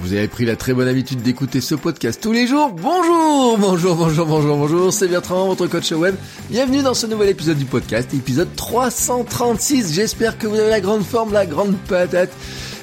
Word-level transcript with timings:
Vous 0.00 0.12
avez 0.12 0.28
pris 0.28 0.44
la 0.44 0.56
très 0.56 0.72
bonne 0.74 0.88
habitude 0.88 1.22
d'écouter 1.22 1.60
ce 1.60 1.74
podcast 1.74 2.20
tous 2.20 2.32
les 2.32 2.46
jours. 2.46 2.70
Bonjour, 2.72 3.56
bonjour, 3.58 3.94
bonjour, 3.94 4.26
bonjour, 4.26 4.56
bonjour. 4.56 4.92
C'est 4.92 5.08
Bertrand, 5.08 5.46
votre 5.46 5.66
coach 5.66 5.92
web. 5.92 6.14
Bienvenue 6.50 6.82
dans 6.82 6.94
ce 6.94 7.06
nouvel 7.06 7.28
épisode 7.28 7.56
du 7.56 7.64
podcast, 7.64 8.12
épisode 8.12 8.54
336. 8.56 9.92
J'espère 9.92 10.36
que 10.36 10.46
vous 10.46 10.56
avez 10.56 10.70
la 10.70 10.80
grande 10.80 11.04
forme, 11.04 11.32
la 11.32 11.46
grande 11.46 11.76
patate. 11.88 12.30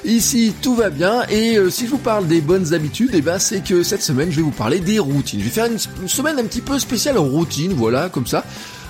Ici, 0.04 0.52
tout 0.62 0.74
va 0.74 0.90
bien. 0.90 1.22
Et 1.28 1.56
euh, 1.56 1.70
si 1.70 1.86
je 1.86 1.90
vous 1.90 1.98
parle 1.98 2.26
des 2.26 2.40
bonnes 2.40 2.74
habitudes, 2.74 3.10
eh 3.12 3.20
ben, 3.20 3.38
c'est 3.38 3.62
que 3.62 3.82
cette 3.82 4.02
semaine, 4.02 4.30
je 4.30 4.36
vais 4.36 4.42
vous 4.42 4.50
parler 4.50 4.80
des 4.80 4.98
routines. 4.98 5.40
Je 5.40 5.44
vais 5.44 5.50
faire 5.50 5.66
une, 5.66 6.08
semaine 6.08 6.38
un 6.38 6.44
petit 6.44 6.60
peu 6.60 6.78
spéciale 6.78 7.18
routine, 7.18 7.72
voilà, 7.72 8.08
comme 8.08 8.26
ça. 8.26 8.44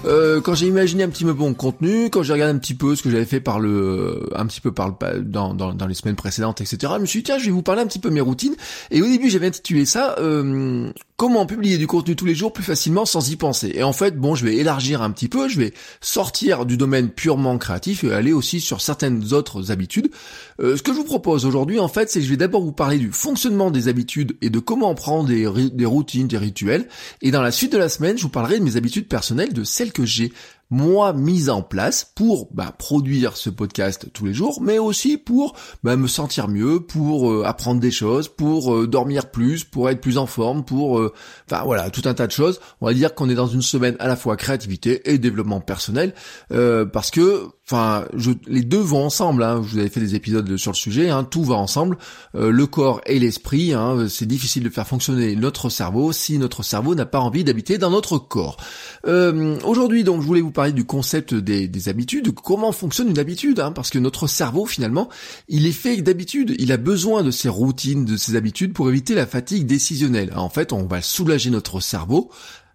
Euh, 0.04 0.40
quand 0.40 0.54
j'ai 0.54 0.66
imaginé 0.66 1.04
un 1.04 1.08
petit 1.08 1.24
peu 1.24 1.32
mon 1.32 1.54
contenu, 1.54 2.10
quand 2.10 2.22
j'ai 2.22 2.32
regardé 2.32 2.54
un 2.54 2.58
petit 2.58 2.74
peu 2.74 2.96
ce 2.96 3.02
que 3.02 3.10
j'avais 3.10 3.24
fait 3.24 3.40
par 3.40 3.60
le, 3.60 4.28
un 4.34 4.46
petit 4.46 4.60
peu 4.60 4.72
par 4.72 4.88
le, 4.88 5.22
dans, 5.22 5.54
dans, 5.54 5.72
dans 5.72 5.86
les 5.86 5.94
semaines 5.94 6.16
précédentes, 6.16 6.60
etc. 6.60 6.92
Je 6.96 7.00
me 7.00 7.06
suis 7.06 7.20
dit 7.20 7.24
tiens, 7.24 7.38
je 7.38 7.46
vais 7.46 7.50
vous 7.50 7.62
parler 7.62 7.82
un 7.82 7.86
petit 7.86 7.98
peu 7.98 8.08
de 8.08 8.14
mes 8.14 8.20
routines. 8.20 8.54
Et 8.90 9.02
au 9.02 9.06
début, 9.06 9.30
j'avais 9.30 9.46
intitulé 9.46 9.84
ça 9.84 10.16
euh, 10.18 10.90
comment 11.22 11.46
publier 11.46 11.78
du 11.78 11.86
contenu 11.86 12.16
tous 12.16 12.24
les 12.24 12.34
jours 12.34 12.52
plus 12.52 12.64
facilement 12.64 13.04
sans 13.04 13.30
y 13.30 13.36
penser. 13.36 13.70
Et 13.76 13.84
en 13.84 13.92
fait, 13.92 14.18
bon, 14.18 14.34
je 14.34 14.44
vais 14.44 14.56
élargir 14.56 15.02
un 15.02 15.12
petit 15.12 15.28
peu, 15.28 15.48
je 15.48 15.56
vais 15.56 15.72
sortir 16.00 16.66
du 16.66 16.76
domaine 16.76 17.10
purement 17.10 17.58
créatif 17.58 18.02
et 18.02 18.12
aller 18.12 18.32
aussi 18.32 18.60
sur 18.60 18.80
certaines 18.80 19.32
autres 19.32 19.70
habitudes. 19.70 20.10
Euh, 20.58 20.76
ce 20.76 20.82
que 20.82 20.92
je 20.92 20.96
vous 20.96 21.04
propose 21.04 21.46
aujourd'hui, 21.46 21.78
en 21.78 21.86
fait, 21.86 22.10
c'est 22.10 22.18
que 22.18 22.24
je 22.24 22.30
vais 22.30 22.36
d'abord 22.36 22.62
vous 22.62 22.72
parler 22.72 22.98
du 22.98 23.12
fonctionnement 23.12 23.70
des 23.70 23.86
habitudes 23.86 24.36
et 24.42 24.50
de 24.50 24.58
comment 24.58 24.92
prendre 24.96 25.28
des, 25.28 25.48
des 25.72 25.86
routines, 25.86 26.26
des 26.26 26.38
rituels. 26.38 26.88
Et 27.20 27.30
dans 27.30 27.40
la 27.40 27.52
suite 27.52 27.70
de 27.70 27.78
la 27.78 27.88
semaine, 27.88 28.18
je 28.18 28.24
vous 28.24 28.28
parlerai 28.28 28.58
de 28.58 28.64
mes 28.64 28.76
habitudes 28.76 29.06
personnelles, 29.06 29.52
de 29.52 29.62
celles 29.62 29.92
que 29.92 30.04
j'ai 30.04 30.32
moi 30.72 31.12
mise 31.12 31.50
en 31.50 31.60
place 31.60 32.10
pour 32.14 32.48
bah, 32.52 32.74
produire 32.76 33.36
ce 33.36 33.50
podcast 33.50 34.06
tous 34.14 34.24
les 34.24 34.32
jours, 34.32 34.62
mais 34.62 34.78
aussi 34.78 35.18
pour 35.18 35.54
bah, 35.84 35.96
me 35.96 36.08
sentir 36.08 36.48
mieux, 36.48 36.80
pour 36.80 37.30
euh, 37.30 37.44
apprendre 37.44 37.78
des 37.78 37.90
choses, 37.90 38.28
pour 38.28 38.74
euh, 38.74 38.86
dormir 38.86 39.30
plus, 39.30 39.64
pour 39.64 39.90
être 39.90 40.00
plus 40.00 40.16
en 40.16 40.24
forme, 40.24 40.64
pour 40.64 40.98
euh, 40.98 41.12
enfin 41.44 41.62
voilà 41.64 41.90
tout 41.90 42.02
un 42.06 42.14
tas 42.14 42.26
de 42.26 42.32
choses. 42.32 42.58
On 42.80 42.86
va 42.86 42.94
dire 42.94 43.14
qu'on 43.14 43.28
est 43.28 43.34
dans 43.34 43.46
une 43.46 43.60
semaine 43.60 43.96
à 43.98 44.08
la 44.08 44.16
fois 44.16 44.38
créativité 44.38 45.12
et 45.12 45.18
développement 45.18 45.60
personnel 45.60 46.14
parce 46.48 47.10
que 47.10 47.48
enfin 47.66 48.06
les 48.46 48.62
deux 48.62 48.80
vont 48.80 49.04
ensemble. 49.04 49.42
Hein. 49.42 49.60
Vous 49.60 49.78
avez 49.78 49.88
fait 49.88 50.00
des 50.00 50.14
épisodes 50.14 50.56
sur 50.56 50.72
le 50.72 50.76
sujet, 50.76 51.10
hein. 51.10 51.24
tout 51.24 51.44
va 51.44 51.54
ensemble. 51.54 51.96
le 52.34 52.66
corps 52.66 53.00
et 53.06 53.18
l'esprit, 53.18 53.72
hein. 53.72 54.06
c'est 54.08 54.26
difficile 54.26 54.62
de 54.62 54.68
faire 54.68 54.86
fonctionner 54.86 55.36
notre 55.36 55.68
cerveau 55.68 56.12
si 56.12 56.38
notre 56.38 56.62
cerveau 56.62 56.94
n'a 56.94 57.06
pas 57.06 57.20
envie 57.20 57.44
d'habiter 57.44 57.78
dans 57.78 57.90
notre 57.90 58.18
corps. 58.18 58.56
Aujourd'hui 59.04 60.04
donc 60.04 60.20
je 60.20 60.26
voulais 60.26 60.40
vous 60.40 60.50
parler 60.50 60.72
du 60.72 60.84
concept 60.84 61.34
des, 61.34 61.88
habitudes, 61.88 62.32
comment 62.32 62.72
fonctionne 62.72 63.08
une 63.08 63.18
habitude, 63.18 63.60
hein, 63.60 63.72
parce 63.72 63.90
que 63.90 63.98
notre 63.98 64.26
cerveau 64.26 64.66
finalement, 64.66 65.08
il 65.48 65.66
est 65.66 65.72
fait 65.72 66.00
d'habitudes, 66.02 66.54
il 66.58 66.72
a 66.72 66.76
besoin 66.76 67.22
de 67.22 67.30
ces 67.30 67.48
routines, 67.48 68.04
de 68.04 68.16
ces 68.16 68.36
habitudes 68.36 68.72
pour 68.72 68.88
éviter 68.88 69.14
la 69.14 69.26
fatigue 69.26 69.66
décisionnelle. 69.66 70.32
En 70.36 70.48
fait, 70.48 70.72
on 70.72 70.86
va 70.86 71.02
soulager 71.02 71.50
notre 71.50 71.80
cerveau 71.80 72.30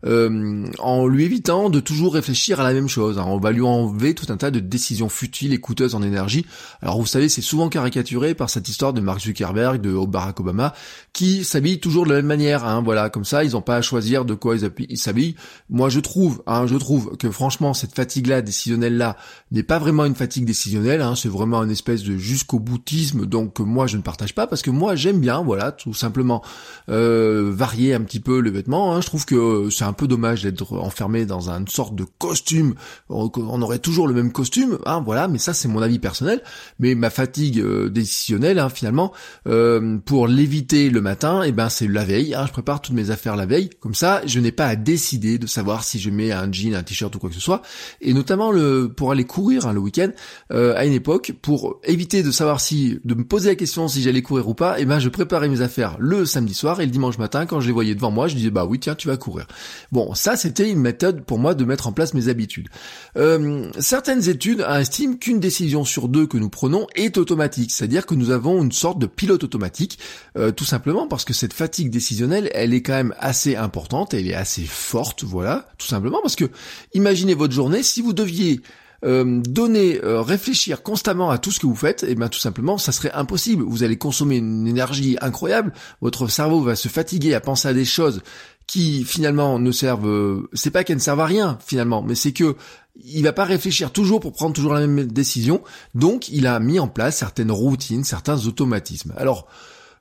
euh, 0.05 0.65
en 0.79 1.07
lui 1.07 1.25
évitant 1.25 1.69
de 1.69 1.79
toujours 1.79 2.13
réfléchir 2.13 2.59
à 2.59 2.63
la 2.63 2.73
même 2.73 2.87
chose. 2.87 3.17
Hein. 3.17 3.25
On 3.27 3.39
va 3.39 3.51
lui 3.51 3.61
enlever 3.61 4.13
tout 4.13 4.31
un 4.31 4.37
tas 4.37 4.51
de 4.51 4.59
décisions 4.59 5.09
futiles 5.09 5.53
et 5.53 5.59
coûteuses 5.59 5.95
en 5.95 6.03
énergie. 6.03 6.45
Alors 6.81 6.99
vous 6.99 7.05
savez, 7.05 7.29
c'est 7.29 7.41
souvent 7.41 7.69
caricaturé 7.69 8.35
par 8.35 8.49
cette 8.49 8.69
histoire 8.69 8.93
de 8.93 9.01
Mark 9.01 9.21
Zuckerberg, 9.21 9.81
de 9.81 10.05
Barack 10.05 10.39
Obama, 10.39 10.73
qui 11.13 11.43
s'habillent 11.43 11.79
toujours 11.79 12.05
de 12.05 12.11
la 12.11 12.17
même 12.17 12.25
manière. 12.25 12.65
Hein. 12.65 12.81
Voilà, 12.83 13.09
comme 13.09 13.25
ça, 13.25 13.43
ils 13.43 13.51
n'ont 13.51 13.61
pas 13.61 13.77
à 13.77 13.81
choisir 13.81 14.25
de 14.25 14.33
quoi 14.33 14.55
ils 14.89 14.97
s'habillent. 14.97 15.35
Moi, 15.69 15.89
je 15.89 15.99
trouve, 15.99 16.43
hein, 16.45 16.67
je 16.67 16.75
trouve 16.75 17.17
que 17.17 17.31
franchement, 17.31 17.73
cette 17.73 17.95
fatigue-là, 17.95 18.41
décisionnelle-là, 18.41 19.17
n'est 19.51 19.63
pas 19.63 19.79
vraiment 19.79 20.05
une 20.05 20.15
fatigue 20.15 20.45
décisionnelle. 20.45 21.01
Hein. 21.01 21.15
C'est 21.15 21.29
vraiment 21.29 21.63
une 21.63 21.71
espèce 21.71 22.03
de 22.03 22.17
jusqu'au 22.17 22.59
boutisme. 22.59 23.25
Donc 23.25 23.59
moi, 23.59 23.87
je 23.87 23.97
ne 23.97 24.01
partage 24.01 24.35
pas 24.35 24.47
parce 24.47 24.61
que 24.61 24.69
moi, 24.69 24.95
j'aime 24.95 25.19
bien, 25.19 25.41
voilà, 25.41 25.71
tout 25.71 25.93
simplement 25.93 26.43
euh, 26.89 27.51
varier 27.53 27.93
un 27.93 28.01
petit 28.01 28.19
peu 28.19 28.39
le 28.39 28.51
vêtement. 28.51 28.93
Hein. 28.93 29.01
Je 29.01 29.07
trouve 29.07 29.25
que 29.25 29.69
c'est 29.69 29.85
un 29.87 29.93
peu 29.93 30.07
dommage 30.07 30.43
d'être 30.43 30.77
enfermé 30.77 31.25
dans 31.25 31.49
une 31.49 31.67
sorte 31.67 31.95
de 31.95 32.05
costume. 32.17 32.75
On 33.09 33.61
aurait 33.61 33.79
toujours 33.79 34.07
le 34.07 34.13
même 34.13 34.31
costume, 34.31 34.79
hein, 34.85 35.01
voilà, 35.03 35.27
mais 35.27 35.37
ça 35.37 35.53
c'est 35.53 35.67
mon 35.67 35.81
avis 35.81 35.99
personnel. 35.99 36.41
Mais 36.79 36.95
ma 36.95 37.09
fatigue 37.09 37.59
euh, 37.59 37.89
décisionnelle, 37.89 38.59
hein, 38.59 38.69
finalement, 38.69 39.13
euh, 39.47 39.97
pour 40.05 40.27
l'éviter 40.27 40.89
le 40.89 41.01
matin, 41.01 41.43
et 41.43 41.49
eh 41.49 41.51
ben 41.51 41.69
c'est 41.69 41.87
la 41.87 42.03
veille. 42.03 42.35
Hein, 42.35 42.45
je 42.47 42.51
prépare 42.51 42.81
toutes 42.81 42.95
mes 42.95 43.09
affaires 43.09 43.35
la 43.35 43.45
veille. 43.45 43.69
Comme 43.79 43.95
ça, 43.95 44.21
je 44.25 44.39
n'ai 44.39 44.51
pas 44.51 44.67
à 44.67 44.75
décider 44.75 45.37
de 45.37 45.47
savoir 45.47 45.83
si 45.83 45.99
je 45.99 46.09
mets 46.09 46.31
un 46.31 46.51
jean, 46.51 46.75
un 46.75 46.83
t-shirt 46.83 47.15
ou 47.15 47.19
quoi 47.19 47.29
que 47.29 47.35
ce 47.35 47.41
soit. 47.41 47.61
Et 48.01 48.13
notamment 48.13 48.51
le 48.51 48.91
pour 48.95 49.11
aller 49.11 49.25
courir 49.25 49.67
hein, 49.67 49.73
le 49.73 49.79
week-end 49.79 50.09
euh, 50.51 50.75
à 50.75 50.85
une 50.85 50.93
époque, 50.93 51.33
pour 51.41 51.79
éviter 51.83 52.23
de 52.23 52.31
savoir 52.31 52.59
si 52.59 52.99
de 53.03 53.15
me 53.15 53.23
poser 53.23 53.49
la 53.49 53.55
question 53.55 53.87
si 53.87 54.01
j'allais 54.01 54.21
courir 54.21 54.47
ou 54.47 54.53
pas, 54.53 54.79
et 54.79 54.83
eh 54.83 54.85
ben 54.85 54.99
je 54.99 55.09
préparais 55.09 55.49
mes 55.49 55.61
affaires 55.61 55.95
le 55.99 56.25
samedi 56.25 56.53
soir 56.53 56.81
et 56.81 56.85
le 56.85 56.91
dimanche 56.91 57.17
matin 57.17 57.45
quand 57.45 57.59
je 57.59 57.67
les 57.67 57.73
voyais 57.73 57.95
devant 57.95 58.11
moi, 58.11 58.27
je 58.27 58.35
disais 58.35 58.49
bah 58.49 58.65
oui 58.65 58.79
tiens 58.79 58.95
tu 58.95 59.07
vas 59.07 59.17
courir. 59.17 59.47
Bon, 59.91 60.13
ça 60.13 60.37
c'était 60.37 60.69
une 60.69 60.79
méthode 60.79 61.23
pour 61.23 61.39
moi 61.39 61.53
de 61.53 61.65
mettre 61.65 61.87
en 61.87 61.91
place 61.91 62.13
mes 62.13 62.27
habitudes. 62.27 62.69
Euh, 63.17 63.69
certaines 63.79 64.29
études 64.29 64.65
estiment 64.69 65.15
qu'une 65.15 65.39
décision 65.39 65.85
sur 65.85 66.07
deux 66.07 66.27
que 66.27 66.37
nous 66.37 66.49
prenons 66.49 66.87
est 66.95 67.17
automatique, 67.17 67.71
c'est-à-dire 67.71 68.05
que 68.05 68.15
nous 68.15 68.31
avons 68.31 68.61
une 68.63 68.71
sorte 68.71 68.99
de 68.99 69.05
pilote 69.05 69.43
automatique, 69.43 69.99
euh, 70.37 70.51
tout 70.51 70.65
simplement 70.65 71.07
parce 71.07 71.25
que 71.25 71.33
cette 71.33 71.53
fatigue 71.53 71.89
décisionnelle, 71.89 72.49
elle 72.53 72.73
est 72.73 72.81
quand 72.81 72.93
même 72.93 73.15
assez 73.19 73.55
importante, 73.55 74.13
elle 74.13 74.27
est 74.27 74.35
assez 74.35 74.63
forte, 74.63 75.23
voilà, 75.23 75.67
tout 75.77 75.87
simplement 75.87 76.19
parce 76.21 76.35
que 76.35 76.45
imaginez 76.93 77.33
votre 77.33 77.53
journée, 77.53 77.83
si 77.83 78.01
vous 78.01 78.13
deviez 78.13 78.61
euh, 79.05 79.41
donner, 79.41 79.99
réfléchir 80.03 80.81
constamment 80.81 81.29
à 81.29 81.37
tout 81.37 81.51
ce 81.51 81.59
que 81.59 81.67
vous 81.67 81.75
faites, 81.75 82.03
et 82.03 82.11
eh 82.11 82.15
bien 82.15 82.29
tout 82.29 82.39
simplement, 82.39 82.77
ça 82.77 82.91
serait 82.91 83.11
impossible. 83.11 83.63
Vous 83.63 83.83
allez 83.83 83.97
consommer 83.97 84.37
une 84.37 84.67
énergie 84.67 85.17
incroyable, 85.21 85.71
votre 86.01 86.27
cerveau 86.27 86.61
va 86.61 86.75
se 86.75 86.87
fatiguer 86.87 87.35
à 87.35 87.39
penser 87.39 87.67
à 87.67 87.73
des 87.73 87.85
choses 87.85 88.21
qui 88.67 89.05
finalement 89.05 89.59
ne 89.59 89.71
servent, 89.71 90.47
c'est 90.53 90.71
pas 90.71 90.83
qu'elles 90.83 90.97
ne 90.97 91.01
servent 91.01 91.21
à 91.21 91.25
rien 91.25 91.57
finalement, 91.65 92.03
mais 92.03 92.15
c'est 92.15 92.33
que 92.33 92.55
il 93.03 93.23
va 93.23 93.33
pas 93.33 93.45
réfléchir 93.45 93.91
toujours 93.91 94.19
pour 94.19 94.33
prendre 94.33 94.53
toujours 94.53 94.73
la 94.73 94.85
même 94.85 95.05
décision, 95.05 95.61
donc 95.95 96.29
il 96.29 96.47
a 96.47 96.59
mis 96.59 96.79
en 96.79 96.87
place 96.87 97.17
certaines 97.17 97.51
routines, 97.51 98.03
certains 98.03 98.45
automatismes. 98.45 99.13
Alors 99.17 99.47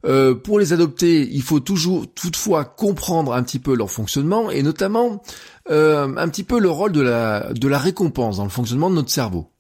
euh, 0.05 0.35
pour 0.35 0.59
les 0.59 0.73
adopter, 0.73 1.29
il 1.33 1.43
faut 1.43 1.61
toujours 1.61 2.13
toutefois 2.13 2.65
comprendre 2.65 3.33
un 3.33 3.43
petit 3.43 3.59
peu 3.59 3.75
leur 3.75 3.91
fonctionnement 3.91 4.51
et 4.51 4.63
notamment 4.63 5.23
euh, 5.71 6.15
un 6.17 6.29
petit 6.29 6.45
peu 6.45 6.59
le 6.59 6.71
rôle 6.71 6.93
de 6.93 7.01
la 7.01 7.79
récompense 7.79 8.37
dans 8.39 8.45
le 8.45 8.51
fonctionnement 8.51 8.91
de 8.91 8.97
notre 8.97 9.11
cerveau. 9.11 9.51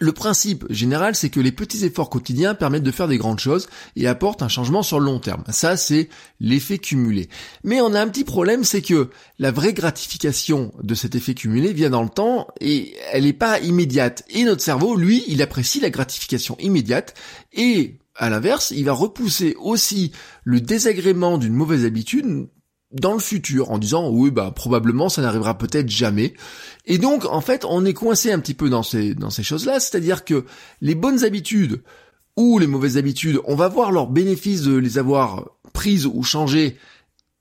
Le 0.00 0.12
principe 0.12 0.64
général, 0.70 1.16
c'est 1.16 1.30
que 1.30 1.40
les 1.40 1.50
petits 1.50 1.84
efforts 1.84 2.10
quotidiens 2.10 2.54
permettent 2.54 2.84
de 2.84 2.90
faire 2.92 3.08
des 3.08 3.18
grandes 3.18 3.40
choses 3.40 3.68
et 3.96 4.06
apportent 4.06 4.42
un 4.42 4.48
changement 4.48 4.82
sur 4.82 5.00
le 5.00 5.06
long 5.06 5.18
terme. 5.18 5.42
Ça, 5.50 5.76
c'est 5.76 6.08
l'effet 6.38 6.78
cumulé. 6.78 7.28
Mais 7.64 7.80
on 7.80 7.94
a 7.94 8.00
un 8.00 8.08
petit 8.08 8.24
problème, 8.24 8.62
c'est 8.62 8.82
que 8.82 9.10
la 9.38 9.50
vraie 9.50 9.72
gratification 9.72 10.72
de 10.82 10.94
cet 10.94 11.16
effet 11.16 11.34
cumulé 11.34 11.72
vient 11.72 11.90
dans 11.90 12.04
le 12.04 12.08
temps 12.08 12.46
et 12.60 12.94
elle 13.12 13.24
n'est 13.24 13.32
pas 13.32 13.58
immédiate. 13.58 14.24
Et 14.30 14.44
notre 14.44 14.62
cerveau, 14.62 14.94
lui, 14.94 15.24
il 15.26 15.42
apprécie 15.42 15.80
la 15.80 15.90
gratification 15.90 16.56
immédiate 16.60 17.14
et 17.52 17.98
à 18.14 18.30
l'inverse, 18.30 18.72
il 18.76 18.84
va 18.84 18.92
repousser 18.92 19.54
aussi 19.60 20.12
le 20.42 20.60
désagrément 20.60 21.38
d'une 21.38 21.54
mauvaise 21.54 21.84
habitude 21.84 22.48
dans 22.92 23.12
le 23.12 23.18
futur 23.18 23.70
en 23.70 23.78
disant 23.78 24.08
oui 24.10 24.30
bah 24.30 24.52
probablement 24.54 25.08
ça 25.08 25.22
n'arrivera 25.22 25.58
peut-être 25.58 25.88
jamais. 25.90 26.34
Et 26.86 26.98
donc 26.98 27.24
en 27.26 27.40
fait 27.40 27.64
on 27.68 27.84
est 27.84 27.94
coincé 27.94 28.32
un 28.32 28.38
petit 28.38 28.54
peu 28.54 28.70
dans 28.70 28.82
ces 28.82 29.14
dans 29.14 29.30
ces 29.30 29.42
choses 29.42 29.66
là 29.66 29.80
c'est-à-dire 29.80 30.24
que 30.24 30.44
les 30.80 30.94
bonnes 30.94 31.24
habitudes 31.24 31.82
ou 32.36 32.58
les 32.58 32.66
mauvaises 32.66 32.96
habitudes 32.96 33.40
on 33.44 33.56
va 33.56 33.68
voir 33.68 33.92
leurs 33.92 34.08
bénéfices 34.08 34.62
de 34.62 34.76
les 34.76 34.98
avoir 34.98 35.50
prises 35.72 36.06
ou 36.06 36.22
changées 36.22 36.76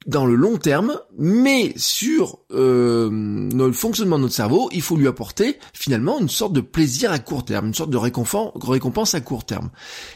dans 0.07 0.25
le 0.25 0.35
long 0.35 0.57
terme, 0.57 0.99
mais 1.17 1.73
sur 1.75 2.39
euh, 2.53 3.09
le 3.53 3.71
fonctionnement 3.73 4.17
de 4.17 4.23
notre 4.23 4.33
cerveau, 4.33 4.69
il 4.71 4.81
faut 4.81 4.95
lui 4.95 5.07
apporter 5.07 5.57
finalement 5.73 6.19
une 6.19 6.29
sorte 6.29 6.53
de 6.53 6.61
plaisir 6.61 7.11
à 7.11 7.19
court 7.19 7.43
terme, 7.43 7.67
une 7.67 7.73
sorte 7.73 7.89
de 7.89 7.97
récompense 7.97 9.13
à 9.13 9.21
court 9.21 9.45
terme. 9.45 9.69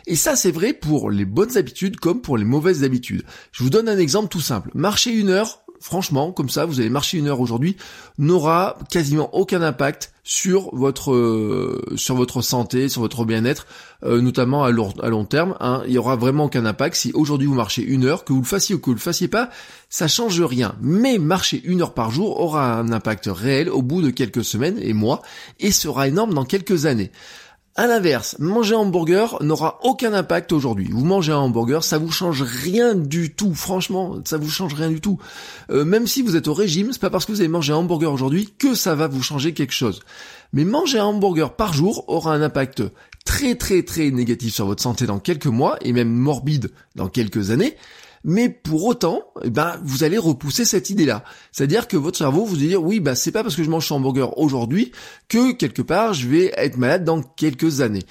Et 0.08 0.16
ça, 0.16 0.38
c'est 0.38 0.52
vrai 0.52 0.74
pour 0.74 1.12
les 1.12 1.26
bonnes 1.26 1.58
habitudes 1.58 2.00
comme 2.00 2.22
pour 2.22 2.38
les 2.38 2.46
mauvaises 2.46 2.84
habitudes. 2.86 3.24
Je 3.52 3.64
vous 3.64 3.70
donne 3.70 3.90
un 3.90 3.98
exemple 3.98 4.30
tout 4.30 4.42
simple. 4.42 4.72
Marcher 4.74 5.12
une 5.12 5.30
heure 5.30 5.61
franchement, 5.82 6.32
comme 6.32 6.50
ça, 6.50 6.66
vous 6.66 6.80
allez 6.80 6.90
marcher 6.90 7.18
une 7.18 7.28
heure 7.28 7.42
aujourd'hui, 7.42 7.76
n'aura 8.18 8.78
quasiment 8.90 9.34
aucun 9.36 9.62
impact 9.62 10.14
sur 10.24 10.74
votre 10.76 11.12
euh, 11.12 11.82
sur 11.96 12.16
votre 12.16 12.42
santé, 12.42 12.88
sur 12.88 13.02
votre 13.02 13.26
bien-être, 13.26 13.66
euh, 14.04 14.22
notamment 14.22 14.64
à 14.64 14.70
long, 14.70 15.26
terme. 15.26 15.56
Hein. 15.60 15.84
Il 15.88 15.94
y 15.94 15.98
aura 15.98 16.16
vraiment 16.16 16.46
aucun 16.46 16.66
impact 16.66 16.96
si 16.96 17.12
aujourd'hui 17.14 17.48
vous 17.48 17.56
marchez 17.56 17.82
une 17.82 18.06
heure, 18.06 18.24
que 18.24 18.32
vous 18.32 18.42
le 18.42 18.46
fassiez 18.46 18.76
ou 18.76 18.80
que 18.80 18.86
vous 18.86 18.94
le 18.94 19.00
fassiez 19.00 19.28
pas, 19.28 19.50
ça 19.90 20.08
change 20.08 20.40
rien. 20.42 20.76
Mais 20.82 21.18
marcher 21.18 21.62
une 21.66 21.82
heure 21.82 21.94
par 21.94 22.12
jour 22.12 22.40
aura 22.40 22.76
un 22.76 22.92
impact 22.92 23.28
réel 23.32 23.70
au 23.70 23.82
bout 23.82 24.02
de 24.02 24.12
quelques 24.12 24.46
semaines 24.46 24.78
et 24.80 24.94
mois, 24.94 25.22
et 25.60 25.72
sera 25.72 26.08
énorme 26.08 26.34
dans 26.34 26.46
quelques 26.46 26.86
années. 26.86 27.12
À 27.78 27.88
l'inverse, 27.88 28.36
manger 28.38 28.76
un 28.76 28.80
hamburger 28.80 29.38
n'aura 29.42 29.80
aucun 29.84 30.14
impact 30.14 30.52
aujourd'hui. 30.52 30.90
Vous 30.92 31.06
mangez 31.06 31.32
un 31.32 31.38
hamburger, 31.38 31.86
ça 31.86 31.98
vous 31.98 32.12
change 32.12 32.42
rien 32.42 32.96
du 32.96 33.34
tout. 33.34 33.54
Franchement, 33.54 34.18
ça 34.26 34.38
vous 34.38 34.50
change 34.50 34.74
rien 34.74 34.90
du 34.90 35.00
tout. 35.00 35.20
Euh, 35.70 35.86
même 35.86 36.06
si 36.06 36.22
vous 36.22 36.36
êtes 36.36 36.50
au 36.50 36.54
régime, 36.54 36.90
c'est 36.92 37.00
pas 37.00 37.10
parce 37.10 37.26
que 37.26 37.32
vous 37.32 37.40
avez 37.40 37.48
mangé 37.48 37.72
un 37.72 37.78
hamburger 37.78 38.12
aujourd'hui 38.12 38.50
que 38.60 38.76
ça 38.76 38.94
va 38.94 39.08
vous 39.08 39.24
changer 39.24 39.54
quelque 39.54 39.72
chose. 39.72 40.02
Mais 40.52 40.66
manger 40.66 41.00
un 41.00 41.06
hamburger 41.06 41.56
par 41.56 41.72
jour 41.72 42.04
aura 42.10 42.34
un 42.34 42.42
impact 42.42 42.84
très 43.24 43.56
très 43.56 43.84
très 43.84 44.12
négatif 44.12 44.54
sur 44.54 44.66
votre 44.66 44.84
santé 44.84 45.06
dans 45.06 45.20
quelques 45.20 45.46
mois 45.46 45.78
et 45.82 45.94
même 45.94 46.12
morbide 46.12 46.72
dans 46.96 47.08
quelques 47.08 47.52
années 47.52 47.78
mais 48.24 48.50
pour 48.50 48.86
autant, 48.86 49.24
eh 49.44 49.50
ben, 49.50 49.80
vous 49.84 50.04
allez 50.04 50.18
repousser 50.18 50.66
cette 50.66 50.90
idée-là. 50.90 51.24
C'est-à-dire 51.52 51.88
que 51.88 51.98
votre 51.98 52.18
cerveau 52.18 52.46
vous 52.46 52.58
dit 52.58 52.76
oui, 52.76 53.00
bah 53.00 53.16
c'est 53.16 53.32
pas 53.32 53.44
parce 53.44 53.56
que 53.56 53.64
je 53.64 53.70
mange 53.70 53.88
ce 53.88 53.94
hamburger 53.94 54.38
aujourd'hui 54.38 54.92
que 55.28 55.54
quelque 55.54 55.82
part 55.82 56.14
je 56.14 56.28
vais 56.28 56.54
être 56.58 56.78
malade 56.78 57.04
dans 57.04 57.22
quelques 57.22 57.82
années. 57.82 58.04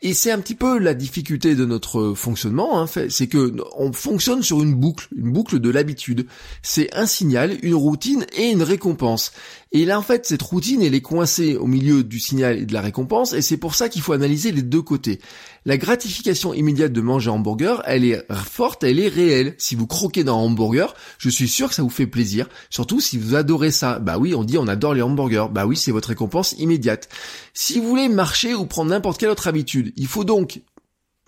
Et 0.00 0.14
c'est 0.14 0.30
un 0.30 0.38
petit 0.38 0.54
peu 0.54 0.78
la 0.78 0.94
difficulté 0.94 1.56
de 1.56 1.64
notre 1.64 2.14
fonctionnement, 2.14 2.80
hein, 2.80 2.86
c'est 2.86 3.26
que 3.26 3.56
on 3.76 3.92
fonctionne 3.92 4.44
sur 4.44 4.62
une 4.62 4.74
boucle, 4.74 5.08
une 5.16 5.32
boucle 5.32 5.58
de 5.58 5.70
l'habitude. 5.70 6.26
C'est 6.62 6.94
un 6.94 7.06
signal, 7.06 7.58
une 7.62 7.74
routine 7.74 8.24
et 8.36 8.50
une 8.50 8.62
récompense. 8.62 9.32
Et 9.72 9.84
là, 9.84 9.98
en 9.98 10.02
fait, 10.02 10.24
cette 10.24 10.40
routine, 10.40 10.82
elle 10.82 10.94
est 10.94 11.02
coincée 11.02 11.56
au 11.56 11.66
milieu 11.66 12.02
du 12.02 12.18
signal 12.18 12.58
et 12.58 12.64
de 12.64 12.72
la 12.72 12.80
récompense, 12.80 13.34
et 13.34 13.42
c'est 13.42 13.58
pour 13.58 13.74
ça 13.74 13.90
qu'il 13.90 14.00
faut 14.00 14.14
analyser 14.14 14.50
les 14.50 14.62
deux 14.62 14.80
côtés. 14.80 15.20
La 15.66 15.76
gratification 15.76 16.54
immédiate 16.54 16.92
de 16.92 17.00
manger 17.02 17.28
un 17.28 17.34
hamburger, 17.34 17.82
elle 17.84 18.04
est 18.04 18.24
forte, 18.32 18.82
elle 18.82 18.98
est 18.98 19.08
réelle. 19.08 19.54
Si 19.58 19.74
vous 19.74 19.86
croquez 19.86 20.24
dans 20.24 20.38
un 20.38 20.42
hamburger, 20.42 20.94
je 21.18 21.28
suis 21.28 21.48
sûr 21.48 21.68
que 21.68 21.74
ça 21.74 21.82
vous 21.82 21.90
fait 21.90 22.06
plaisir, 22.06 22.48
surtout 22.70 23.00
si 23.00 23.18
vous 23.18 23.34
adorez 23.34 23.70
ça. 23.70 23.98
Bah 23.98 24.16
oui, 24.18 24.34
on 24.34 24.44
dit 24.44 24.56
on 24.56 24.68
adore 24.68 24.94
les 24.94 25.02
hamburgers. 25.02 25.48
Bah 25.52 25.66
oui, 25.66 25.76
c'est 25.76 25.92
votre 25.92 26.08
récompense 26.08 26.54
immédiate. 26.58 27.10
Si 27.52 27.78
vous 27.78 27.88
voulez 27.88 28.08
marcher 28.08 28.54
ou 28.54 28.64
prendre 28.64 28.90
n'importe 28.90 29.20
quelle 29.20 29.28
autre 29.28 29.48
habitude, 29.48 29.92
il 29.96 30.06
faut 30.06 30.24
donc 30.24 30.62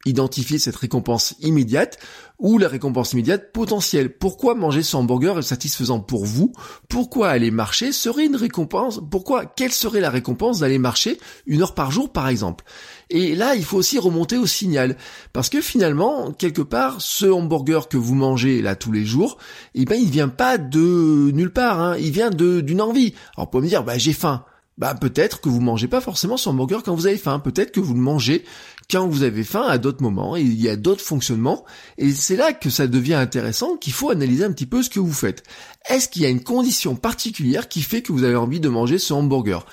identifier 0.07 0.59
cette 0.59 0.77
récompense 0.77 1.35
immédiate 1.41 1.99
ou 2.39 2.57
la 2.57 2.69
récompense 2.69 3.13
immédiate 3.13 3.53
potentielle. 3.53 4.17
Pourquoi 4.17 4.55
manger 4.55 4.83
ce 4.83 4.97
hamburger 4.97 5.39
est 5.39 5.43
satisfaisant 5.43 6.01
pour 6.01 6.25
vous? 6.25 6.53
Pourquoi 6.89 7.29
aller 7.29 7.51
marcher 7.51 7.93
serait 7.93 8.25
une 8.25 8.37
récompense? 8.37 9.01
Pourquoi 9.11 9.45
Quelle 9.45 9.73
serait 9.73 10.01
la 10.01 10.09
récompense 10.09 10.61
d'aller 10.61 10.79
marcher 10.79 11.19
une 11.47 11.61
heure 11.61 11.75
par 11.75 11.91
jour 11.91 12.11
par 12.11 12.29
exemple? 12.29 12.65
Et 13.11 13.35
là, 13.35 13.57
il 13.57 13.65
faut 13.65 13.77
aussi 13.77 13.99
remonter 13.99 14.39
au 14.39 14.47
signal. 14.47 14.97
Parce 15.35 15.51
que 15.51 15.61
finalement, 15.61 16.33
quelque 16.33 16.63
part, 16.63 17.01
ce 17.01 17.27
hamburger 17.27 17.89
que 17.89 17.99
vous 17.99 18.15
mangez 18.15 18.63
là 18.63 18.77
tous 18.77 18.93
les 18.93 19.05
jours, 19.05 19.37
eh 19.75 19.85
ben, 19.85 20.01
il 20.01 20.09
vient 20.09 20.29
pas 20.29 20.57
de 20.57 21.31
nulle 21.33 21.53
part, 21.53 21.81
hein. 21.81 21.97
il 21.99 22.11
vient 22.11 22.31
d'une 22.31 22.81
envie. 22.81 23.15
Alors, 23.37 23.49
on 23.49 23.51
peut 23.51 23.61
me 23.61 23.69
dire, 23.69 23.85
bah, 23.85 23.99
j'ai 23.99 24.13
faim 24.15 24.45
bah 24.81 24.95
peut-être 24.95 25.43
que 25.43 25.51
vous 25.51 25.61
mangez 25.61 25.89
pas 25.89 26.01
forcément 26.01 26.39
ce 26.39 26.49
hamburger 26.49 26.83
quand 26.83 26.95
vous 26.95 27.07
avez 27.07 27.19
faim, 27.19 27.39
peut-être 27.39 27.71
que 27.71 27.81
vous 27.81 27.93
le 27.93 28.01
mangez 28.01 28.47
quand 28.91 29.07
vous 29.07 29.23
avez 29.23 29.45
faim 29.45 29.67
à 29.69 29.77
d'autres 29.77 30.03
moments, 30.03 30.37
il 30.37 30.59
y 30.59 30.71
a 30.71 30.75
d'autres 30.75 31.05
fonctionnements, 31.05 31.65
et 31.99 32.13
c'est 32.13 32.35
là 32.35 32.55
que 32.55 32.71
ça 32.71 32.87
devient 32.87 33.15
intéressant, 33.15 33.77
qu'il 33.77 33.93
faut 33.93 34.11
analyser 34.11 34.43
un 34.43 34.53
petit 34.53 34.67
peu 34.67 34.83
ce 34.83 34.89
que 34.89 34.99
vous 34.99 35.13
faites. 35.13 35.45
Est-ce 35.89 36.09
qu'il 36.09 36.23
y 36.23 36.27
a 36.27 36.31
une 36.31 36.43
condition 36.43 36.97
particulière 36.97 37.69
qui 37.69 37.83
fait 37.83 38.01
que 38.01 38.11
vous 38.11 38.25
avez 38.25 38.37
envie 38.37 38.59
de 38.59 38.71
manger 38.71 38.99
ce 38.99 39.13
hamburger? 39.13 39.67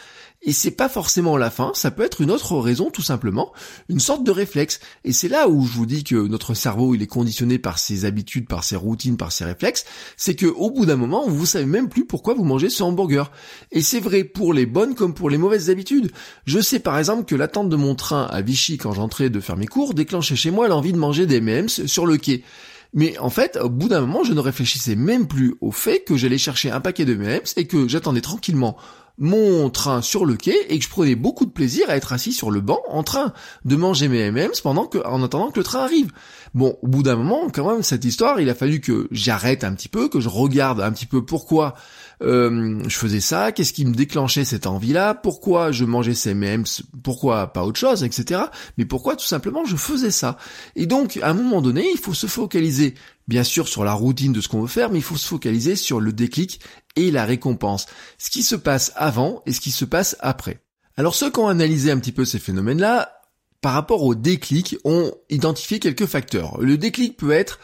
Et 0.43 0.53
c'est 0.53 0.71
pas 0.71 0.87
forcément 0.87 1.35
la 1.35 1.49
fin, 1.49 1.71
ça 1.73 1.89
peut 1.89 2.03
être 2.03 2.21
une 2.21 2.31
autre 2.31 2.57
raison 2.57 2.91
tout 2.91 3.01
simplement, 3.01 3.51
une 3.89 3.99
sorte 3.99 4.23
de 4.23 4.31
réflexe. 4.31 4.79
Et 5.03 5.11
c'est 5.11 5.27
là 5.27 5.49
où 5.49 5.65
je 5.65 5.73
vous 5.73 5.85
dis 5.85 6.03
que 6.03 6.15
notre 6.15 6.53
cerveau 6.53 6.93
il 6.93 7.01
est 7.01 7.07
conditionné 7.07 7.57
par 7.57 7.79
ses 7.79 8.05
habitudes, 8.05 8.47
par 8.47 8.63
ses 8.63 8.75
routines, 8.75 9.17
par 9.17 9.31
ses 9.31 9.45
réflexes, 9.45 9.85
c'est 10.15 10.35
que 10.35 10.45
au 10.45 10.69
bout 10.69 10.85
d'un 10.85 10.95
moment 10.95 11.27
vous 11.27 11.45
savez 11.45 11.65
même 11.65 11.89
plus 11.89 12.05
pourquoi 12.05 12.35
vous 12.35 12.43
mangez 12.43 12.69
ce 12.69 12.83
hamburger. 12.83 13.31
Et 13.71 13.81
c'est 13.81 13.99
vrai 13.99 14.23
pour 14.23 14.53
les 14.53 14.67
bonnes 14.67 14.95
comme 14.95 15.15
pour 15.15 15.29
les 15.29 15.39
mauvaises 15.39 15.69
habitudes. 15.69 16.11
Je 16.45 16.59
sais 16.59 16.79
par 16.79 16.97
exemple 16.99 17.25
que 17.25 17.35
l'attente 17.35 17.69
de 17.69 17.75
mon 17.75 17.95
train 17.95 18.23
à 18.25 18.41
Vichy 18.41 18.77
quand 18.77 18.93
j'entrais 18.93 19.29
de 19.29 19.39
faire 19.39 19.57
mes 19.57 19.67
cours 19.67 19.95
déclenchait 19.95 20.35
chez 20.35 20.51
moi 20.51 20.67
l'envie 20.67 20.93
de 20.93 20.97
manger 20.97 21.25
des 21.25 21.37
M&M's 21.37 21.87
sur 21.87 22.05
le 22.05 22.17
quai. 22.17 22.43
Mais 22.93 23.17
en 23.17 23.29
fait, 23.29 23.57
au 23.61 23.69
bout 23.69 23.89
d'un 23.89 24.01
moment, 24.01 24.23
je 24.23 24.33
ne 24.33 24.39
réfléchissais 24.39 24.95
même 24.95 25.27
plus 25.27 25.55
au 25.61 25.71
fait 25.71 26.03
que 26.05 26.15
j'allais 26.15 26.37
chercher 26.37 26.71
un 26.71 26.79
paquet 26.79 27.05
de 27.05 27.13
M&M's 27.13 27.53
et 27.57 27.67
que 27.67 27.87
j'attendais 27.87 28.21
tranquillement 28.21 28.77
mon 29.17 29.69
train 29.69 30.01
sur 30.01 30.25
le 30.25 30.35
quai 30.35 30.55
et 30.69 30.77
que 30.77 30.83
je 30.83 30.89
prenais 30.89 31.15
beaucoup 31.15 31.45
de 31.45 31.51
plaisir 31.51 31.89
à 31.89 31.95
être 31.95 32.13
assis 32.13 32.33
sur 32.33 32.51
le 32.51 32.61
banc 32.61 32.81
en 32.87 33.03
train 33.03 33.33
de 33.65 33.75
manger 33.75 34.07
mes 34.07 34.19
M&M's 34.19 34.61
pendant 34.61 34.85
que, 34.85 34.99
en 35.05 35.23
attendant 35.23 35.49
que 35.49 35.59
le 35.59 35.63
train 35.63 35.79
arrive. 35.79 36.11
Bon, 36.53 36.77
au 36.81 36.87
bout 36.87 37.03
d'un 37.03 37.15
moment, 37.15 37.49
quand 37.51 37.69
même, 37.69 37.83
cette 37.83 38.05
histoire, 38.05 38.39
il 38.39 38.49
a 38.49 38.55
fallu 38.55 38.79
que 38.79 39.07
j'arrête 39.11 39.63
un 39.63 39.73
petit 39.73 39.89
peu, 39.89 40.07
que 40.07 40.19
je 40.19 40.29
regarde 40.29 40.81
un 40.81 40.91
petit 40.91 41.05
peu 41.05 41.25
pourquoi 41.25 41.73
euh, 42.23 42.79
je 42.87 42.95
faisais 42.95 43.19
ça, 43.19 43.51
qu'est-ce 43.51 43.73
qui 43.73 43.85
me 43.85 43.93
déclenchait 43.93 44.45
cette 44.45 44.67
envie-là, 44.67 45.13
pourquoi 45.15 45.71
je 45.71 45.85
mangeais 45.85 46.15
ces 46.15 46.31
M&M's, 46.31 46.83
pourquoi 47.03 47.53
pas 47.53 47.63
autre 47.63 47.79
chose, 47.79 48.03
etc. 48.03 48.41
Mais 48.77 48.85
pourquoi 48.85 49.15
tout 49.15 49.25
simplement 49.25 49.65
je 49.65 49.75
faisais 49.75 50.11
ça. 50.11 50.37
Et 50.75 50.85
donc, 50.85 51.19
à 51.21 51.29
un 51.29 51.33
moment 51.33 51.61
donné, 51.61 51.87
il 51.91 51.99
faut 51.99 52.13
se 52.13 52.27
focaliser 52.27 52.93
bien 53.27 53.43
sûr 53.43 53.67
sur 53.67 53.83
la 53.83 53.93
routine 53.93 54.33
de 54.33 54.41
ce 54.41 54.47
qu'on 54.47 54.61
veut 54.61 54.67
faire, 54.67 54.89
mais 54.89 54.99
il 54.99 55.03
faut 55.03 55.17
se 55.17 55.27
focaliser 55.27 55.75
sur 55.75 55.99
le 55.99 56.13
déclic 56.13 56.61
et 56.95 57.11
la 57.11 57.25
récompense. 57.25 57.85
Ce 58.17 58.29
qui 58.29 58.43
se 58.43 58.55
passe 58.55 58.91
avant 58.95 59.41
et 59.45 59.53
ce 59.53 59.61
qui 59.61 59.71
se 59.71 59.85
passe 59.85 60.15
après. 60.19 60.61
Alors 60.95 61.15
ceux 61.15 61.29
qui 61.29 61.39
ont 61.39 61.47
analysé 61.47 61.91
un 61.91 61.99
petit 61.99 62.11
peu 62.11 62.25
ces 62.25 62.39
phénomènes-là, 62.39 63.21
par 63.61 63.73
rapport 63.73 64.03
au 64.03 64.15
déclic, 64.15 64.77
ont 64.83 65.11
identifié 65.29 65.79
quelques 65.79 66.05
facteurs. 66.05 66.59
Le 66.59 66.77
déclic 66.77 67.17
peut 67.17 67.31
être 67.31 67.59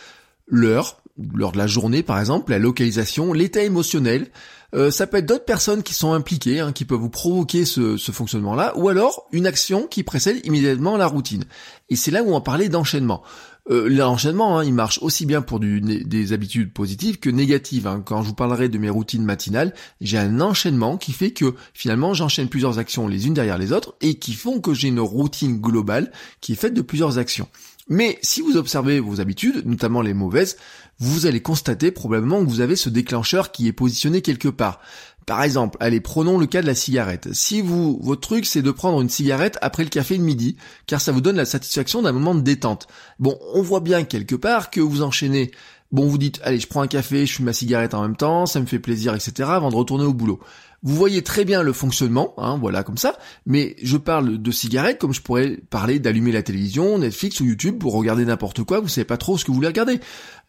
l'heure, 0.47 1.01
l'heure 1.17 1.51
de 1.51 1.57
la 1.57 1.67
journée 1.67 2.03
par 2.03 2.19
exemple, 2.19 2.51
la 2.51 2.59
localisation, 2.59 3.33
l'état 3.33 3.63
émotionnel. 3.63 4.27
Euh, 4.75 4.89
ça 4.89 5.05
peut 5.05 5.17
être 5.17 5.27
d'autres 5.27 5.45
personnes 5.45 5.83
qui 5.83 5.93
sont 5.93 6.13
impliquées, 6.13 6.59
hein, 6.59 6.71
qui 6.71 6.83
peuvent 6.83 6.99
vous 6.99 7.09
provoquer 7.09 7.63
ce, 7.63 7.95
ce 7.95 8.11
fonctionnement-là, 8.11 8.73
ou 8.75 8.89
alors 8.89 9.27
une 9.31 9.45
action 9.45 9.85
qui 9.85 10.01
précède 10.01 10.43
immédiatement 10.45 10.97
la 10.97 11.05
routine. 11.05 11.45
Et 11.89 11.95
c'est 11.95 12.09
là 12.09 12.23
où 12.23 12.33
on 12.33 12.41
parlait 12.41 12.69
d'enchaînement. 12.69 13.21
Euh, 13.69 13.87
l'enchaînement, 13.87 14.57
hein, 14.57 14.65
il 14.65 14.73
marche 14.73 14.99
aussi 15.01 15.25
bien 15.25 15.41
pour 15.41 15.59
des 15.61 16.33
habitudes 16.33 16.73
positives 16.73 17.19
que 17.19 17.29
négatives. 17.29 17.87
Hein. 17.87 18.03
Quand 18.05 18.21
je 18.21 18.27
vous 18.27 18.33
parlerai 18.33 18.67
de 18.67 18.77
mes 18.77 18.89
routines 18.89 19.23
matinales, 19.23 19.73
j'ai 20.01 20.17
un 20.17 20.41
enchaînement 20.41 20.97
qui 20.97 21.13
fait 21.13 21.31
que 21.31 21.55
finalement 21.73 22.13
j'enchaîne 22.13 22.49
plusieurs 22.49 22.77
actions 22.77 23.07
les 23.07 23.25
unes 23.27 23.33
derrière 23.33 23.57
les 23.57 23.71
autres 23.71 23.95
et 24.01 24.15
qui 24.15 24.33
font 24.33 24.59
que 24.59 24.73
j'ai 24.73 24.89
une 24.89 24.99
routine 24.99 25.61
globale 25.61 26.11
qui 26.41 26.53
est 26.53 26.57
faite 26.57 26.73
de 26.73 26.81
plusieurs 26.81 27.17
actions. 27.17 27.47
Mais 27.89 28.17
si 28.21 28.41
vous 28.41 28.55
observez 28.55 28.99
vos 28.99 29.19
habitudes, 29.19 29.65
notamment 29.65 30.01
les 30.01 30.13
mauvaises, 30.13 30.57
vous 30.99 31.25
allez 31.25 31.41
constater 31.41 31.91
probablement 31.91 32.43
que 32.43 32.49
vous 32.49 32.61
avez 32.61 32.75
ce 32.75 32.89
déclencheur 32.89 33.51
qui 33.51 33.67
est 33.67 33.73
positionné 33.73 34.21
quelque 34.21 34.47
part. 34.47 34.79
Par 35.25 35.43
exemple, 35.43 35.77
allez, 35.79 36.01
prenons 36.01 36.37
le 36.37 36.45
cas 36.45 36.61
de 36.61 36.67
la 36.67 36.75
cigarette. 36.75 37.29
Si 37.33 37.61
vous, 37.61 37.99
votre 38.01 38.21
truc, 38.21 38.45
c'est 38.45 38.61
de 38.61 38.71
prendre 38.71 39.01
une 39.01 39.09
cigarette 39.09 39.57
après 39.61 39.83
le 39.83 39.89
café 39.89 40.17
de 40.17 40.23
midi, 40.23 40.57
car 40.85 41.01
ça 41.01 41.11
vous 41.11 41.21
donne 41.21 41.35
la 41.35 41.45
satisfaction 41.45 42.01
d'un 42.01 42.11
moment 42.11 42.35
de 42.35 42.41
détente. 42.41 42.87
Bon, 43.19 43.37
on 43.53 43.61
voit 43.61 43.79
bien 43.79 44.03
quelque 44.03 44.35
part 44.35 44.69
que 44.69 44.81
vous 44.81 45.01
enchaînez. 45.01 45.51
Bon, 45.91 46.07
vous 46.07 46.17
dites, 46.17 46.41
allez, 46.43 46.59
je 46.59 46.67
prends 46.67 46.81
un 46.81 46.87
café, 46.87 47.25
je 47.25 47.33
fume 47.33 47.45
ma 47.45 47.53
cigarette 47.53 47.93
en 47.93 48.01
même 48.01 48.17
temps, 48.17 48.45
ça 48.45 48.59
me 48.59 48.65
fait 48.65 48.79
plaisir, 48.79 49.13
etc., 49.13 49.49
avant 49.51 49.69
de 49.69 49.75
retourner 49.75 50.05
au 50.05 50.13
boulot. 50.13 50.39
Vous 50.83 50.95
voyez 50.95 51.21
très 51.21 51.45
bien 51.45 51.63
le 51.63 51.71
fonctionnement, 51.71 52.33
hein, 52.37 52.57
voilà 52.59 52.83
comme 52.83 52.97
ça, 52.97 53.17
mais 53.45 53.77
je 53.81 53.95
parle 53.95 54.41
de 54.41 54.51
cigarettes 54.51 54.99
comme 54.99 55.13
je 55.13 55.21
pourrais 55.21 55.57
parler 55.69 55.97
d'allumer 55.99 56.33
la 56.33 56.43
télévision, 56.43 56.97
Netflix 56.97 57.39
ou 57.39 57.45
YouTube 57.45 57.79
pour 57.79 57.93
regarder 57.93 58.25
n'importe 58.25 58.63
quoi, 58.63 58.81
vous 58.81 58.89
savez 58.89 59.05
pas 59.05 59.15
trop 59.15 59.37
ce 59.37 59.45
que 59.45 59.51
vous 59.51 59.55
voulez 59.55 59.67
regarder. 59.67 60.01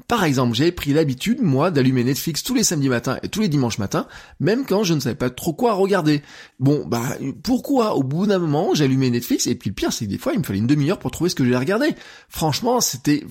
Par 0.09 0.25
exemple, 0.25 0.57
j'avais 0.57 0.73
pris 0.73 0.93
l'habitude, 0.93 1.41
moi, 1.41 1.71
d'allumer 1.71 2.03
Netflix 2.03 2.43
tous 2.43 2.55
les 2.55 2.65
samedis 2.65 2.89
matins 2.89 3.17
et 3.23 3.29
tous 3.29 3.43
les 3.43 3.49
dimanches 3.49 3.79
matins, 3.79 4.09
même 4.41 4.67
quand 4.67 4.83
je 4.83 4.95
ne 4.95 5.01
savais 5.01 5.15
pas 5.15 5.31
trop 5.31 5.53
quoi 5.53 5.75
regarder. 5.75 6.21
Bon, 6.59 6.85
bah, 6.85 7.17
pourquoi 7.45 7.95
au 7.95 8.03
bout 8.03 8.27
d'un 8.27 8.41
moment, 8.41 8.75
j'allumais 8.75 9.11
Netflix, 9.11 9.47
et 9.47 9.55
puis 9.55 9.71
le 9.71 9.75
pire, 9.75 9.93
c'est 9.93 10.07
que 10.07 10.11
des 10.11 10.19
fois, 10.19 10.33
il 10.33 10.41
me 10.41 10.45
fallait 10.45 10.59
une 10.59 10.67
demi-heure 10.67 10.99
pour 10.99 11.13
trouver 11.13 11.31
ce 11.31 11.37
que 11.37 11.45
j'allais 11.45 11.57
regarder. 11.57 11.95
Franchement, 12.29 12.81
c'était 12.81 13.25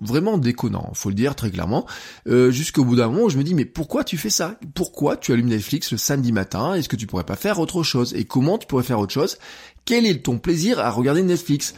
vraiment 0.00 0.38
déconnant, 0.38 0.92
faut 0.94 1.08
le 1.08 1.16
dire 1.16 1.34
très 1.34 1.50
clairement. 1.50 1.84
Euh, 2.28 2.52
jusqu'au 2.52 2.84
bout 2.84 2.94
d'un 2.94 3.08
moment, 3.08 3.28
je 3.28 3.38
me 3.38 3.42
dis, 3.42 3.54
mais 3.54 3.64
pourquoi 3.64 4.04
tu 4.04 4.16
fais 4.16 4.30
ça? 4.30 4.56
Pourquoi 4.76 5.16
tu 5.16 5.32
allumes 5.32 5.48
Netflix 5.48 5.90
le 5.90 5.98
samedi 5.98 6.30
matin? 6.30 6.43
Est-ce 6.74 6.88
que 6.88 6.96
tu 6.96 7.06
pourrais 7.06 7.24
pas 7.24 7.36
faire 7.36 7.58
autre 7.58 7.82
chose? 7.82 8.14
Et 8.14 8.24
comment 8.24 8.58
tu 8.58 8.66
pourrais 8.66 8.82
faire 8.82 8.98
autre 8.98 9.12
chose? 9.12 9.38
Quel 9.84 10.06
est 10.06 10.24
ton 10.24 10.38
plaisir 10.38 10.78
à 10.78 10.90
regarder 10.90 11.22
Netflix? 11.22 11.74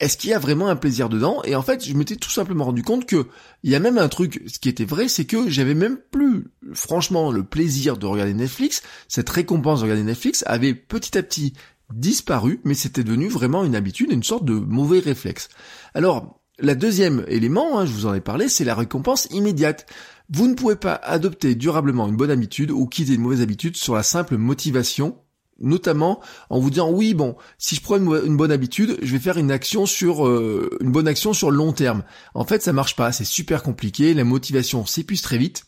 Est-ce 0.00 0.16
qu'il 0.16 0.30
y 0.30 0.34
a 0.34 0.38
vraiment 0.38 0.68
un 0.68 0.76
plaisir 0.76 1.10
dedans? 1.10 1.42
Et 1.44 1.54
en 1.54 1.62
fait, 1.62 1.84
je 1.84 1.94
m'étais 1.94 2.16
tout 2.16 2.30
simplement 2.30 2.64
rendu 2.64 2.82
compte 2.82 3.04
que 3.04 3.26
il 3.62 3.70
y 3.70 3.74
a 3.74 3.80
même 3.80 3.98
un 3.98 4.08
truc, 4.08 4.42
ce 4.46 4.58
qui 4.58 4.70
était 4.70 4.86
vrai, 4.86 5.08
c'est 5.08 5.26
que 5.26 5.50
j'avais 5.50 5.74
même 5.74 5.98
plus, 6.10 6.46
franchement, 6.72 7.30
le 7.30 7.44
plaisir 7.44 7.98
de 7.98 8.06
regarder 8.06 8.32
Netflix. 8.32 8.82
Cette 9.08 9.28
récompense 9.28 9.80
de 9.80 9.84
regarder 9.84 10.04
Netflix 10.04 10.42
avait 10.46 10.74
petit 10.74 11.18
à 11.18 11.22
petit 11.22 11.52
disparu, 11.92 12.60
mais 12.64 12.74
c'était 12.74 13.04
devenu 13.04 13.28
vraiment 13.28 13.64
une 13.64 13.74
habitude, 13.74 14.10
une 14.10 14.22
sorte 14.22 14.44
de 14.44 14.54
mauvais 14.54 15.00
réflexe. 15.00 15.48
Alors, 15.92 16.40
la 16.58 16.74
deuxième 16.74 17.24
élément, 17.28 17.78
hein, 17.78 17.86
je 17.86 17.92
vous 17.92 18.06
en 18.06 18.14
ai 18.14 18.20
parlé, 18.20 18.48
c'est 18.48 18.64
la 18.64 18.74
récompense 18.74 19.28
immédiate. 19.30 19.86
Vous 20.32 20.46
ne 20.46 20.54
pouvez 20.54 20.76
pas 20.76 20.94
adopter 20.94 21.54
durablement 21.56 22.06
une 22.06 22.16
bonne 22.16 22.30
habitude 22.30 22.70
ou 22.70 22.86
quitter 22.86 23.14
une 23.14 23.20
mauvaise 23.20 23.42
habitude 23.42 23.76
sur 23.76 23.94
la 23.94 24.02
simple 24.02 24.36
motivation 24.36 25.18
notamment 25.62 26.20
en 26.48 26.58
vous 26.58 26.70
disant 26.70 26.90
oui 26.90 27.12
bon 27.12 27.36
si 27.58 27.74
je 27.74 27.82
prends 27.82 27.96
une, 27.96 28.36
bonne 28.36 28.50
habitude 28.50 28.96
je 29.02 29.12
vais 29.12 29.18
faire 29.18 29.36
une 29.36 29.50
action 29.50 29.84
sur 29.84 30.26
euh, 30.26 30.78
une 30.80 30.90
bonne 30.90 31.06
action 31.08 31.32
sur 31.32 31.50
le 31.50 31.56
long 31.56 31.72
terme. 31.72 32.02
En 32.34 32.44
fait 32.44 32.62
ça 32.62 32.72
marche 32.72 32.96
pas 32.96 33.12
c'est 33.12 33.24
super 33.24 33.62
compliqué 33.62 34.14
la 34.14 34.24
motivation 34.24 34.86
s'épuise 34.86 35.22
très 35.22 35.36
vite. 35.36 35.64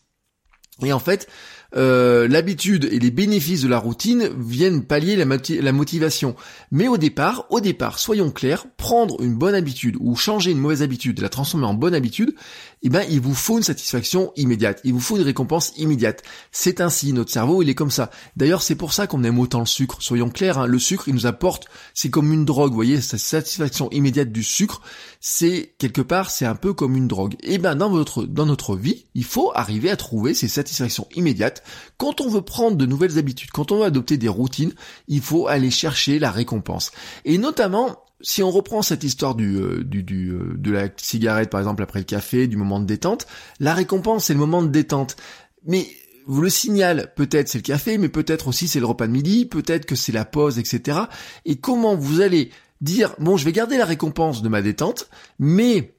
Et 0.81 0.93
en 0.93 0.99
fait 0.99 1.27
euh, 1.75 2.27
l'habitude 2.27 2.87
et 2.91 2.99
les 2.99 3.09
bénéfices 3.09 3.61
de 3.61 3.67
la 3.67 3.79
routine 3.79 4.29
viennent 4.37 4.83
pallier 4.83 5.15
la, 5.15 5.71
motivation. 5.71 6.35
Mais 6.71 6.87
au 6.87 6.97
départ, 6.97 7.45
au 7.49 7.59
départ, 7.59 7.99
soyons 7.99 8.31
clairs, 8.31 8.67
prendre 8.77 9.21
une 9.21 9.35
bonne 9.35 9.55
habitude 9.55 9.97
ou 9.99 10.15
changer 10.15 10.51
une 10.51 10.59
mauvaise 10.59 10.83
habitude, 10.83 11.19
la 11.19 11.29
transformer 11.29 11.65
en 11.65 11.73
bonne 11.73 11.95
habitude, 11.95 12.35
eh 12.83 12.89
ben, 12.89 13.03
il 13.09 13.21
vous 13.21 13.33
faut 13.33 13.57
une 13.57 13.63
satisfaction 13.63 14.33
immédiate. 14.35 14.81
Il 14.83 14.93
vous 14.93 14.99
faut 14.99 15.17
une 15.17 15.23
récompense 15.23 15.73
immédiate. 15.77 16.21
C'est 16.51 16.81
ainsi, 16.81 17.13
notre 17.13 17.31
cerveau, 17.31 17.63
il 17.63 17.69
est 17.69 17.75
comme 17.75 17.91
ça. 17.91 18.11
D'ailleurs, 18.35 18.61
c'est 18.61 18.75
pour 18.75 18.93
ça 18.93 19.07
qu'on 19.07 19.23
aime 19.23 19.39
autant 19.39 19.61
le 19.61 19.65
sucre. 19.65 19.97
Soyons 19.99 20.29
clairs, 20.29 20.59
hein, 20.59 20.67
le 20.67 20.79
sucre, 20.79 21.07
il 21.07 21.15
nous 21.15 21.25
apporte, 21.25 21.65
c'est 21.93 22.09
comme 22.09 22.33
une 22.33 22.45
drogue, 22.45 22.71
vous 22.71 22.75
voyez, 22.75 23.01
cette 23.01 23.19
satisfaction 23.19 23.89
immédiate 23.91 24.31
du 24.31 24.43
sucre, 24.43 24.81
c'est, 25.21 25.73
quelque 25.77 26.01
part, 26.01 26.29
c'est 26.29 26.45
un 26.45 26.55
peu 26.55 26.73
comme 26.73 26.95
une 26.97 27.07
drogue. 27.07 27.35
Eh 27.41 27.57
ben, 27.57 27.75
dans 27.75 27.89
votre, 27.89 28.23
dans 28.25 28.45
notre 28.45 28.75
vie, 28.75 29.05
il 29.15 29.23
faut 29.23 29.51
arriver 29.55 29.89
à 29.89 29.95
trouver 29.95 30.33
ces 30.33 30.49
satisfactions 30.49 31.07
immédiates. 31.15 31.62
Quand 31.97 32.21
on 32.21 32.29
veut 32.29 32.41
prendre 32.41 32.77
de 32.77 32.85
nouvelles 32.85 33.17
habitudes, 33.17 33.51
quand 33.51 33.71
on 33.71 33.79
veut 33.79 33.85
adopter 33.85 34.17
des 34.17 34.27
routines, 34.27 34.73
il 35.07 35.21
faut 35.21 35.47
aller 35.47 35.71
chercher 35.71 36.19
la 36.19 36.31
récompense. 36.31 36.91
Et 37.25 37.37
notamment, 37.37 38.03
si 38.23 38.41
on 38.41 38.49
reprend 38.49 38.81
cette 38.81 39.03
histoire 39.03 39.35
du, 39.35 39.57
euh, 39.57 39.83
euh, 39.83 40.53
de 40.57 40.71
la 40.71 40.87
cigarette 40.97 41.49
par 41.49 41.59
exemple 41.59 41.83
après 41.83 41.99
le 41.99 42.05
café, 42.05 42.47
du 42.47 42.57
moment 42.57 42.79
de 42.79 42.85
détente, 42.85 43.27
la 43.59 43.73
récompense 43.73 44.25
c'est 44.25 44.33
le 44.33 44.39
moment 44.39 44.63
de 44.63 44.69
détente. 44.69 45.17
Mais 45.65 45.87
vous 46.25 46.41
le 46.41 46.49
signal, 46.49 47.13
peut-être 47.15 47.49
c'est 47.49 47.57
le 47.57 47.63
café, 47.63 47.97
mais 47.97 48.09
peut-être 48.09 48.47
aussi 48.47 48.67
c'est 48.67 48.79
le 48.79 48.85
repas 48.85 49.07
de 49.07 49.11
midi, 49.11 49.45
peut-être 49.45 49.85
que 49.85 49.95
c'est 49.95 50.13
la 50.13 50.25
pause, 50.25 50.57
etc. 50.57 50.99
Et 51.45 51.57
comment 51.57 51.95
vous 51.95 52.21
allez 52.21 52.49
dire 52.81 53.13
bon 53.19 53.37
je 53.37 53.45
vais 53.45 53.51
garder 53.51 53.77
la 53.77 53.85
récompense 53.85 54.41
de 54.41 54.49
ma 54.49 54.61
détente, 54.61 55.09
mais 55.37 55.93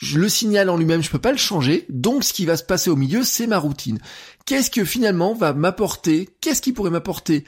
je 0.00 0.18
le 0.18 0.30
signal 0.30 0.70
en 0.70 0.78
lui-même, 0.78 1.02
je 1.02 1.10
peux 1.10 1.18
pas 1.18 1.30
le 1.30 1.36
changer, 1.36 1.84
donc 1.90 2.24
ce 2.24 2.32
qui 2.32 2.46
va 2.46 2.56
se 2.56 2.64
passer 2.64 2.88
au 2.88 2.96
milieu, 2.96 3.22
c'est 3.22 3.46
ma 3.46 3.58
routine. 3.58 3.98
Qu'est-ce 4.46 4.70
que 4.70 4.86
finalement 4.86 5.34
va 5.34 5.52
m'apporter, 5.52 6.30
qu'est-ce 6.40 6.62
qui 6.62 6.72
pourrait 6.72 6.90
m'apporter 6.90 7.44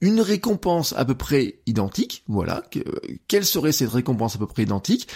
une 0.00 0.20
récompense 0.20 0.94
à 0.96 1.04
peu 1.04 1.14
près 1.14 1.60
identique, 1.66 2.24
voilà, 2.26 2.64
quelle 3.28 3.44
serait 3.44 3.70
cette 3.70 3.90
récompense 3.90 4.34
à 4.34 4.38
peu 4.40 4.48
près 4.48 4.64
identique, 4.64 5.06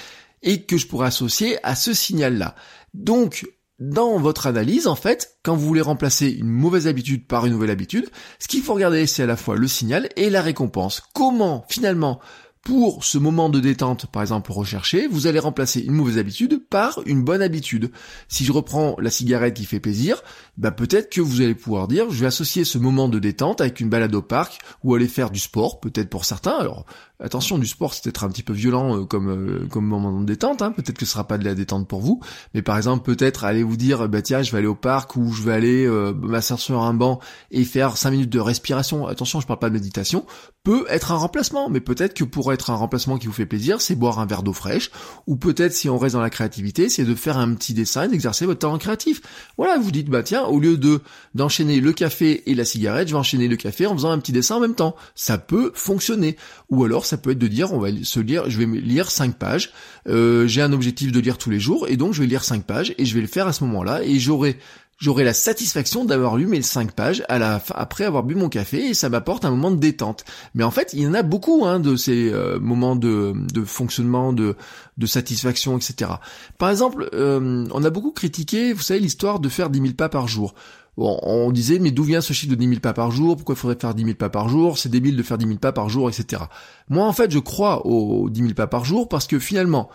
et 0.42 0.62
que 0.62 0.76
je 0.76 0.86
pourrais 0.86 1.08
associer 1.08 1.58
à 1.64 1.74
ce 1.74 1.92
signal-là. 1.92 2.54
Donc, 2.94 3.48
dans 3.80 4.16
votre 4.20 4.46
analyse, 4.46 4.86
en 4.86 4.94
fait, 4.94 5.38
quand 5.42 5.56
vous 5.56 5.66
voulez 5.66 5.80
remplacer 5.80 6.28
une 6.28 6.46
mauvaise 6.46 6.86
habitude 6.86 7.26
par 7.26 7.46
une 7.46 7.52
nouvelle 7.54 7.70
habitude, 7.72 8.08
ce 8.38 8.46
qu'il 8.46 8.62
faut 8.62 8.74
regarder, 8.74 9.08
c'est 9.08 9.24
à 9.24 9.26
la 9.26 9.36
fois 9.36 9.56
le 9.56 9.66
signal 9.66 10.08
et 10.14 10.30
la 10.30 10.40
récompense. 10.40 11.02
Comment, 11.14 11.66
finalement, 11.68 12.20
pour 12.66 13.04
ce 13.04 13.16
moment 13.16 13.48
de 13.48 13.60
détente, 13.60 14.06
par 14.06 14.22
exemple 14.22 14.50
recherché, 14.50 15.06
vous 15.06 15.28
allez 15.28 15.38
remplacer 15.38 15.82
une 15.82 15.92
mauvaise 15.92 16.18
habitude 16.18 16.66
par 16.68 17.00
une 17.06 17.22
bonne 17.22 17.40
habitude. 17.40 17.92
Si 18.26 18.44
je 18.44 18.50
reprends 18.50 18.96
la 18.98 19.10
cigarette 19.10 19.54
qui 19.54 19.64
fait 19.66 19.78
plaisir, 19.78 20.20
bah 20.56 20.72
peut-être 20.72 21.08
que 21.08 21.20
vous 21.20 21.42
allez 21.42 21.54
pouvoir 21.54 21.86
dire, 21.86 22.10
je 22.10 22.18
vais 22.18 22.26
associer 22.26 22.64
ce 22.64 22.78
moment 22.78 23.08
de 23.08 23.20
détente 23.20 23.60
avec 23.60 23.78
une 23.78 23.88
balade 23.88 24.16
au 24.16 24.20
parc 24.20 24.58
ou 24.82 24.96
aller 24.96 25.06
faire 25.06 25.30
du 25.30 25.38
sport, 25.38 25.78
peut-être 25.78 26.10
pour 26.10 26.24
certains. 26.24 26.56
Alors 26.56 26.86
Attention, 27.18 27.56
du 27.58 27.66
sport, 27.66 27.94
c'est 27.94 28.02
peut-être 28.02 28.24
un 28.24 28.28
petit 28.28 28.42
peu 28.42 28.52
violent 28.52 28.94
euh, 28.94 29.04
comme 29.06 29.30
euh, 29.30 29.66
comme 29.68 29.86
moment 29.86 30.20
de 30.20 30.26
détente. 30.26 30.60
Hein. 30.60 30.70
Peut-être 30.72 30.98
que 30.98 31.06
ce 31.06 31.12
sera 31.12 31.26
pas 31.26 31.38
de 31.38 31.44
la 31.46 31.54
détente 31.54 31.88
pour 31.88 32.00
vous, 32.00 32.20
mais 32.52 32.60
par 32.60 32.76
exemple, 32.76 33.04
peut-être 33.04 33.44
aller 33.44 33.62
vous 33.62 33.78
dire, 33.78 34.06
bah 34.06 34.20
tiens, 34.20 34.42
je 34.42 34.52
vais 34.52 34.58
aller 34.58 34.66
au 34.66 34.74
parc 34.74 35.16
ou 35.16 35.32
je 35.32 35.42
vais 35.42 35.54
aller 35.54 35.86
euh, 35.86 36.12
m'asseoir 36.12 36.60
sur 36.60 36.82
un 36.82 36.92
banc 36.92 37.18
et 37.50 37.64
faire 37.64 37.96
5 37.96 38.10
minutes 38.10 38.30
de 38.30 38.38
respiration. 38.38 39.06
Attention, 39.06 39.40
je 39.40 39.46
parle 39.46 39.60
pas 39.60 39.70
de 39.70 39.74
méditation. 39.74 40.26
Peut 40.62 40.84
être 40.90 41.10
un 41.10 41.16
remplacement, 41.16 41.70
mais 41.70 41.80
peut-être 41.80 42.12
que 42.12 42.24
pour 42.24 42.52
être 42.56 42.70
un 42.70 42.74
remplacement 42.74 43.18
qui 43.18 43.28
vous 43.28 43.32
fait 43.32 43.46
plaisir, 43.46 43.80
c'est 43.80 43.94
boire 43.94 44.18
un 44.18 44.26
verre 44.26 44.42
d'eau 44.42 44.52
fraîche, 44.52 44.90
ou 45.26 45.36
peut-être 45.36 45.72
si 45.72 45.88
on 45.88 45.98
reste 45.98 46.14
dans 46.14 46.20
la 46.20 46.30
créativité, 46.30 46.88
c'est 46.88 47.04
de 47.04 47.14
faire 47.14 47.38
un 47.38 47.54
petit 47.54 47.72
dessin 47.72 48.08
d'exercer 48.08 48.46
votre 48.46 48.58
talent 48.58 48.78
créatif. 48.78 49.22
Voilà, 49.56 49.78
vous 49.78 49.90
dites, 49.90 50.08
bah 50.08 50.22
tiens, 50.22 50.44
au 50.44 50.58
lieu 50.58 50.76
de 50.76 51.00
d'enchaîner 51.34 51.80
le 51.80 51.92
café 51.92 52.50
et 52.50 52.54
la 52.54 52.64
cigarette, 52.64 53.08
je 53.08 53.12
vais 53.12 53.18
enchaîner 53.18 53.46
le 53.46 53.56
café 53.56 53.86
en 53.86 53.94
faisant 53.94 54.10
un 54.10 54.18
petit 54.18 54.32
dessin 54.32 54.56
en 54.56 54.60
même 54.60 54.74
temps. 54.74 54.96
Ça 55.14 55.38
peut 55.38 55.70
fonctionner. 55.74 56.36
Ou 56.70 56.84
alors 56.84 57.06
ça 57.06 57.18
peut 57.18 57.30
être 57.30 57.38
de 57.38 57.46
dire 57.46 57.72
on 57.72 57.78
va 57.78 57.90
se 58.02 58.20
lire, 58.20 58.48
je 58.48 58.58
vais 58.58 58.66
lire 58.66 59.10
cinq 59.10 59.36
pages. 59.36 59.72
Euh, 60.08 60.46
j'ai 60.46 60.62
un 60.62 60.72
objectif 60.72 61.12
de 61.12 61.20
lire 61.20 61.38
tous 61.38 61.50
les 61.50 61.60
jours 61.60 61.86
et 61.88 61.96
donc 61.96 62.14
je 62.14 62.22
vais 62.22 62.26
lire 62.26 62.44
cinq 62.44 62.64
pages 62.64 62.94
et 62.98 63.04
je 63.04 63.14
vais 63.14 63.20
le 63.20 63.26
faire 63.26 63.46
à 63.46 63.52
ce 63.52 63.64
moment-là 63.64 64.02
et 64.02 64.18
j'aurai 64.18 64.58
j'aurai 64.98 65.24
la 65.24 65.34
satisfaction 65.34 66.04
d'avoir 66.04 66.36
lu 66.36 66.46
mes 66.46 66.62
cinq 66.62 66.92
pages 66.92 67.22
à 67.28 67.38
la 67.38 67.62
après 67.74 68.04
avoir 68.04 68.22
bu 68.22 68.34
mon 68.34 68.48
café 68.48 68.88
et 68.88 68.94
ça 68.94 69.08
m'apporte 69.08 69.44
un 69.44 69.50
moment 69.50 69.70
de 69.70 69.76
détente. 69.76 70.24
Mais 70.54 70.64
en 70.64 70.70
fait, 70.70 70.92
il 70.92 71.00
y 71.00 71.06
en 71.06 71.14
a 71.14 71.22
beaucoup 71.22 71.64
hein, 71.64 71.80
de 71.80 71.96
ces 71.96 72.32
euh, 72.32 72.58
moments 72.58 72.96
de, 72.96 73.34
de 73.52 73.64
fonctionnement, 73.64 74.32
de, 74.32 74.56
de 74.96 75.06
satisfaction, 75.06 75.76
etc. 75.76 76.12
Par 76.58 76.70
exemple, 76.70 77.08
euh, 77.12 77.66
on 77.72 77.84
a 77.84 77.90
beaucoup 77.90 78.12
critiqué, 78.12 78.72
vous 78.72 78.82
savez, 78.82 79.00
l'histoire 79.00 79.40
de 79.40 79.48
faire 79.48 79.70
10 79.70 79.80
000 79.80 79.94
pas 79.94 80.08
par 80.08 80.28
jour. 80.28 80.54
Bon, 80.96 81.18
on 81.24 81.50
disait, 81.52 81.78
mais 81.78 81.90
d'où 81.90 82.04
vient 82.04 82.22
ce 82.22 82.32
chiffre 82.32 82.50
de 82.50 82.56
10 82.56 82.68
000 82.68 82.80
pas 82.80 82.94
par 82.94 83.10
jour? 83.10 83.36
Pourquoi 83.36 83.54
il 83.54 83.58
faudrait 83.58 83.76
faire 83.78 83.94
10 83.94 84.02
000 84.02 84.14
pas 84.16 84.30
par 84.30 84.48
jour? 84.48 84.78
C'est 84.78 84.88
débile 84.88 85.14
de 85.14 85.22
faire 85.22 85.36
10 85.36 85.46
000 85.46 85.58
pas 85.58 85.72
par 85.72 85.90
jour, 85.90 86.08
etc. 86.08 86.44
Moi, 86.88 87.04
en 87.06 87.12
fait, 87.12 87.30
je 87.30 87.38
crois 87.38 87.86
aux 87.86 88.30
10 88.30 88.40
000 88.40 88.54
pas 88.54 88.66
par 88.66 88.86
jour 88.86 89.06
parce 89.06 89.26
que 89.26 89.38
finalement, 89.38 89.90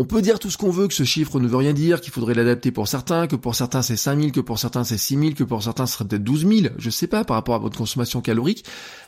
on 0.00 0.06
peut 0.06 0.22
dire 0.22 0.38
tout 0.38 0.48
ce 0.48 0.56
qu'on 0.56 0.70
veut, 0.70 0.88
que 0.88 0.94
ce 0.94 1.04
chiffre 1.04 1.38
ne 1.40 1.46
veut 1.46 1.58
rien 1.58 1.74
dire, 1.74 2.00
qu'il 2.00 2.10
faudrait 2.10 2.32
l'adapter 2.32 2.70
pour 2.70 2.88
certains, 2.88 3.26
que 3.26 3.36
pour 3.36 3.54
certains 3.54 3.82
c'est 3.82 3.98
5 3.98 4.18
000, 4.18 4.32
que 4.32 4.40
pour 4.40 4.58
certains 4.58 4.82
c'est 4.82 4.96
6 4.96 5.18
000, 5.18 5.34
que 5.34 5.44
pour 5.44 5.62
certains 5.62 5.84
ce 5.84 5.92
serait 5.92 6.06
peut-être 6.06 6.24
12 6.24 6.46
000, 6.46 6.74
je 6.78 6.88
sais 6.88 7.06
pas, 7.06 7.22
par 7.22 7.36
rapport 7.36 7.54
à 7.54 7.58
votre 7.58 7.76
consommation 7.76 8.22
calorique. 8.22 8.64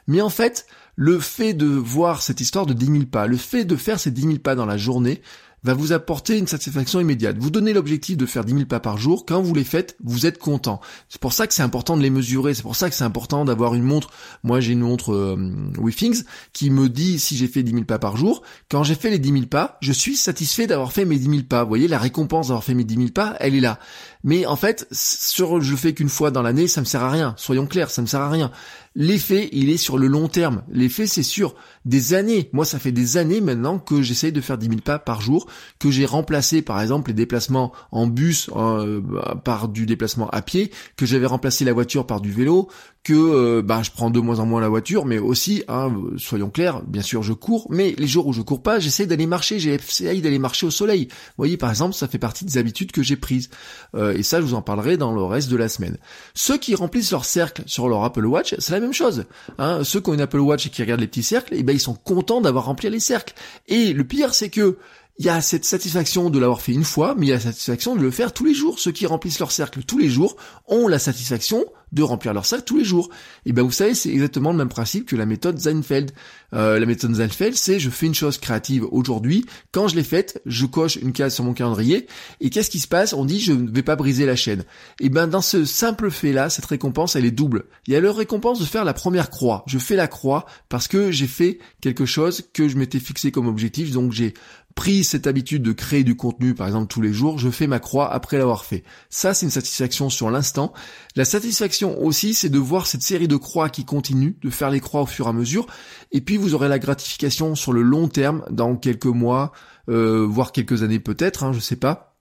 Mais 0.06 0.20
en 0.20 0.28
fait, 0.28 0.66
le 0.96 1.18
fait 1.18 1.54
de 1.54 1.64
voir 1.64 2.20
cette 2.20 2.42
histoire 2.42 2.66
de 2.66 2.74
10 2.74 2.84
000 2.84 2.98
pas, 3.06 3.26
le 3.26 3.38
fait 3.38 3.64
de 3.64 3.74
faire 3.74 3.98
ces 3.98 4.10
10 4.10 4.20
000 4.20 4.34
pas 4.40 4.54
dans 4.54 4.66
la 4.66 4.76
journée, 4.76 5.22
va 5.64 5.74
vous 5.74 5.92
apporter 5.92 6.38
une 6.38 6.46
satisfaction 6.46 7.00
immédiate. 7.00 7.36
Vous 7.38 7.50
donnez 7.50 7.72
l'objectif 7.72 8.16
de 8.16 8.26
faire 8.26 8.44
10 8.44 8.52
000 8.52 8.64
pas 8.66 8.80
par 8.80 8.98
jour, 8.98 9.24
quand 9.26 9.40
vous 9.42 9.54
les 9.54 9.64
faites, 9.64 9.96
vous 10.02 10.26
êtes 10.26 10.38
content. 10.38 10.80
C'est 11.08 11.20
pour 11.20 11.32
ça 11.32 11.46
que 11.46 11.54
c'est 11.54 11.62
important 11.62 11.96
de 11.96 12.02
les 12.02 12.10
mesurer, 12.10 12.54
c'est 12.54 12.62
pour 12.62 12.76
ça 12.76 12.88
que 12.88 12.96
c'est 12.96 13.04
important 13.04 13.44
d'avoir 13.44 13.74
une 13.74 13.84
montre. 13.84 14.10
Moi 14.42 14.60
j'ai 14.60 14.72
une 14.72 14.80
montre 14.80 15.12
euh, 15.12 15.36
WeThings 15.78 16.24
qui 16.52 16.70
me 16.70 16.88
dit 16.88 17.18
si 17.18 17.36
j'ai 17.36 17.48
fait 17.48 17.62
10 17.62 17.72
000 17.72 17.84
pas 17.84 17.98
par 17.98 18.16
jour. 18.16 18.42
Quand 18.68 18.82
j'ai 18.82 18.94
fait 18.94 19.10
les 19.10 19.18
10 19.18 19.32
000 19.32 19.46
pas, 19.46 19.78
je 19.80 19.92
suis 19.92 20.16
satisfait 20.16 20.66
d'avoir 20.66 20.92
fait 20.92 21.04
mes 21.04 21.18
10 21.18 21.30
000 21.30 21.42
pas. 21.48 21.62
Vous 21.62 21.68
voyez, 21.68 21.88
la 21.88 21.98
récompense 21.98 22.48
d'avoir 22.48 22.64
fait 22.64 22.74
mes 22.74 22.84
10 22.84 22.94
000 22.96 23.08
pas, 23.10 23.36
elle 23.40 23.54
est 23.54 23.60
là. 23.60 23.78
Mais 24.24 24.46
en 24.46 24.56
fait, 24.56 24.86
sur 24.92 25.60
je 25.60 25.70
le 25.70 25.76
fais 25.76 25.94
qu'une 25.94 26.08
fois 26.08 26.30
dans 26.30 26.42
l'année, 26.42 26.68
ça 26.68 26.80
me 26.80 26.86
sert 26.86 27.02
à 27.02 27.10
rien. 27.10 27.34
Soyons 27.36 27.66
clairs, 27.66 27.90
ça 27.90 28.02
me 28.02 28.06
sert 28.06 28.20
à 28.20 28.30
rien. 28.30 28.50
L'effet, 28.94 29.48
il 29.52 29.70
est 29.70 29.78
sur 29.78 29.96
le 29.96 30.06
long 30.06 30.28
terme. 30.28 30.62
L'effet, 30.70 31.06
c'est 31.06 31.22
sur 31.22 31.54
des 31.84 32.14
années. 32.14 32.50
Moi, 32.52 32.64
ça 32.64 32.78
fait 32.78 32.92
des 32.92 33.16
années 33.16 33.40
maintenant 33.40 33.78
que 33.78 34.02
j'essaye 34.02 34.32
de 34.32 34.40
faire 34.40 34.58
10 34.58 34.68
000 34.68 34.80
pas 34.80 34.98
par 34.98 35.20
jour, 35.20 35.46
que 35.78 35.90
j'ai 35.90 36.04
remplacé, 36.04 36.60
par 36.60 36.80
exemple, 36.80 37.10
les 37.10 37.14
déplacements 37.14 37.72
en 37.90 38.06
bus 38.06 38.50
euh, 38.54 39.00
par 39.44 39.68
du 39.68 39.86
déplacement 39.86 40.28
à 40.30 40.42
pied, 40.42 40.70
que 40.96 41.06
j'avais 41.06 41.26
remplacé 41.26 41.64
la 41.64 41.72
voiture 41.72 42.06
par 42.06 42.20
du 42.20 42.30
vélo, 42.30 42.68
que 43.04 43.14
euh, 43.14 43.62
bah, 43.62 43.82
je 43.82 43.90
prends 43.90 44.10
de 44.10 44.20
moins 44.20 44.38
en 44.38 44.46
moins 44.46 44.60
la 44.60 44.68
voiture, 44.68 45.04
mais 45.04 45.18
aussi, 45.18 45.64
hein, 45.66 45.92
soyons 46.18 46.50
clairs, 46.50 46.82
bien 46.82 47.02
sûr 47.02 47.22
je 47.22 47.32
cours, 47.32 47.66
mais 47.70 47.94
les 47.98 48.06
jours 48.06 48.26
où 48.28 48.32
je 48.32 48.42
cours 48.42 48.62
pas, 48.62 48.78
j'essaie 48.78 49.06
d'aller 49.06 49.26
marcher, 49.26 49.58
j'essaie 49.58 50.20
d'aller 50.20 50.38
marcher 50.38 50.66
au 50.66 50.70
soleil. 50.70 51.08
Vous 51.10 51.34
voyez, 51.36 51.56
par 51.56 51.70
exemple, 51.70 51.94
ça 51.94 52.06
fait 52.06 52.18
partie 52.18 52.44
des 52.44 52.58
habitudes 52.58 52.92
que 52.92 53.02
j'ai 53.02 53.16
prises. 53.16 53.50
Euh, 53.94 54.16
et 54.16 54.22
ça, 54.22 54.40
je 54.40 54.46
vous 54.46 54.54
en 54.54 54.62
parlerai 54.62 54.96
dans 54.96 55.12
le 55.12 55.22
reste 55.22 55.50
de 55.50 55.56
la 55.56 55.68
semaine. 55.68 55.98
Ceux 56.34 56.58
qui 56.58 56.74
remplissent 56.74 57.10
leur 57.10 57.24
cercle 57.24 57.62
sur 57.66 57.88
leur 57.88 58.04
Apple 58.04 58.24
Watch, 58.24 58.54
c'est 58.58 58.72
la 58.72 58.80
même 58.80 58.92
chose. 58.92 59.24
Hein. 59.58 59.82
Ceux 59.82 60.00
qui 60.00 60.10
ont 60.10 60.14
une 60.14 60.20
Apple 60.20 60.40
Watch 60.40 60.66
et 60.66 60.70
qui 60.70 60.82
regardent 60.82 61.00
les 61.00 61.08
petits 61.08 61.22
cercles, 61.24 61.54
eh 61.56 61.62
ben 61.62 61.72
ils 61.72 61.80
sont 61.80 61.94
contents 61.94 62.40
d'avoir 62.40 62.66
rempli 62.66 62.88
les 62.88 63.00
cercles. 63.00 63.34
Et 63.68 63.92
le 63.92 64.04
pire, 64.04 64.34
c'est 64.34 64.50
que 64.50 64.76
il 65.18 65.26
y 65.26 65.28
a 65.28 65.40
cette 65.40 65.64
satisfaction 65.64 66.30
de 66.30 66.38
l'avoir 66.38 66.62
fait 66.62 66.72
une 66.72 66.84
fois, 66.84 67.14
mais 67.16 67.26
il 67.26 67.28
y 67.28 67.32
a 67.32 67.36
la 67.36 67.40
satisfaction 67.40 67.94
de 67.94 68.00
le 68.00 68.10
faire 68.10 68.32
tous 68.32 68.44
les 68.44 68.54
jours. 68.54 68.78
Ceux 68.78 68.92
qui 68.92 69.06
remplissent 69.06 69.38
leur 69.38 69.52
cercle 69.52 69.82
tous 69.82 69.98
les 69.98 70.08
jours 70.08 70.36
ont 70.66 70.88
la 70.88 70.98
satisfaction 70.98 71.64
de 71.92 72.02
remplir 72.02 72.34
leur 72.34 72.46
sac 72.46 72.64
tous 72.64 72.78
les 72.78 72.84
jours. 72.84 73.10
Et 73.46 73.52
ben 73.52 73.62
vous 73.62 73.70
savez, 73.70 73.94
c'est 73.94 74.10
exactement 74.10 74.50
le 74.50 74.58
même 74.58 74.68
principe 74.68 75.06
que 75.06 75.16
la 75.16 75.26
méthode 75.26 75.58
Seinfeld. 75.58 76.12
Euh, 76.54 76.78
la 76.78 76.86
méthode 76.86 77.14
Seinfeld, 77.14 77.54
c'est 77.54 77.78
je 77.78 77.90
fais 77.90 78.06
une 78.06 78.14
chose 78.14 78.38
créative 78.38 78.86
aujourd'hui, 78.90 79.44
quand 79.72 79.88
je 79.88 79.96
l'ai 79.96 80.04
faite, 80.04 80.42
je 80.46 80.66
coche 80.66 80.96
une 80.96 81.12
case 81.12 81.34
sur 81.34 81.44
mon 81.44 81.54
calendrier, 81.54 82.06
et 82.40 82.50
qu'est-ce 82.50 82.70
qui 82.70 82.80
se 82.80 82.88
passe? 82.88 83.12
On 83.12 83.24
dit 83.24 83.40
je 83.40 83.52
ne 83.52 83.70
vais 83.70 83.82
pas 83.82 83.96
briser 83.96 84.26
la 84.26 84.36
chaîne. 84.36 84.64
Et 85.00 85.08
ben 85.08 85.26
dans 85.26 85.40
ce 85.40 85.64
simple 85.64 86.10
fait-là, 86.10 86.50
cette 86.50 86.66
récompense, 86.66 87.16
elle 87.16 87.24
est 87.24 87.30
double. 87.30 87.64
Il 87.86 87.94
y 87.94 87.96
a 87.96 88.00
la 88.00 88.12
récompense 88.12 88.60
de 88.60 88.64
faire 88.64 88.84
la 88.84 88.94
première 88.94 89.30
croix. 89.30 89.64
Je 89.66 89.78
fais 89.78 89.96
la 89.96 90.08
croix 90.08 90.46
parce 90.68 90.88
que 90.88 91.10
j'ai 91.10 91.26
fait 91.26 91.58
quelque 91.80 92.06
chose 92.06 92.44
que 92.52 92.68
je 92.68 92.76
m'étais 92.76 93.00
fixé 93.00 93.30
comme 93.30 93.46
objectif, 93.46 93.90
donc 93.92 94.12
j'ai 94.12 94.34
pris 94.74 95.04
cette 95.04 95.26
habitude 95.26 95.62
de 95.62 95.72
créer 95.72 96.04
du 96.04 96.16
contenu, 96.16 96.54
par 96.54 96.66
exemple 96.66 96.86
tous 96.86 97.00
les 97.00 97.12
jours, 97.12 97.38
je 97.38 97.50
fais 97.50 97.66
ma 97.66 97.78
croix 97.78 98.12
après 98.12 98.38
l'avoir 98.38 98.64
fait. 98.64 98.84
Ça, 99.10 99.34
c'est 99.34 99.46
une 99.46 99.50
satisfaction 99.50 100.10
sur 100.10 100.30
l'instant. 100.30 100.72
La 101.16 101.24
satisfaction 101.24 102.00
aussi, 102.02 102.34
c'est 102.34 102.48
de 102.48 102.58
voir 102.58 102.86
cette 102.86 103.02
série 103.02 103.28
de 103.28 103.36
croix 103.36 103.68
qui 103.68 103.84
continue, 103.84 104.36
de 104.42 104.50
faire 104.50 104.70
les 104.70 104.80
croix 104.80 105.02
au 105.02 105.06
fur 105.06 105.26
et 105.26 105.30
à 105.30 105.32
mesure, 105.32 105.66
et 106.10 106.20
puis 106.20 106.36
vous 106.36 106.54
aurez 106.54 106.68
la 106.68 106.78
gratification 106.78 107.54
sur 107.54 107.72
le 107.72 107.82
long 107.82 108.08
terme, 108.08 108.44
dans 108.50 108.76
quelques 108.76 109.06
mois, 109.06 109.52
euh, 109.88 110.26
voire 110.28 110.52
quelques 110.52 110.82
années 110.82 111.00
peut-être, 111.00 111.44
hein, 111.44 111.52
je 111.52 111.60
sais 111.60 111.76
pas 111.76 112.11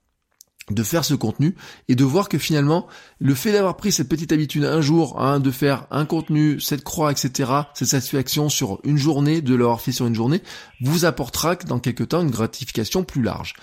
de 0.74 0.82
faire 0.82 1.04
ce 1.04 1.14
contenu 1.14 1.54
et 1.88 1.94
de 1.94 2.04
voir 2.04 2.28
que 2.28 2.38
finalement 2.38 2.86
le 3.18 3.34
fait 3.34 3.52
d'avoir 3.52 3.76
pris 3.76 3.92
cette 3.92 4.08
petite 4.08 4.32
habitude 4.32 4.64
un 4.64 4.80
jour 4.80 5.20
hein, 5.20 5.40
de 5.40 5.50
faire 5.50 5.86
un 5.90 6.04
contenu, 6.04 6.60
cette 6.60 6.84
croix, 6.84 7.12
etc., 7.12 7.50
cette 7.74 7.88
satisfaction 7.88 8.48
sur 8.48 8.80
une 8.84 8.98
journée, 8.98 9.40
de 9.40 9.54
l'avoir 9.54 9.80
fait 9.80 9.92
sur 9.92 10.06
une 10.06 10.14
journée, 10.14 10.42
vous 10.80 11.04
apportera 11.04 11.56
dans 11.56 11.78
quelque 11.78 12.04
temps 12.04 12.22
une 12.22 12.30
gratification 12.30 13.04
plus 13.04 13.22
large. 13.22 13.54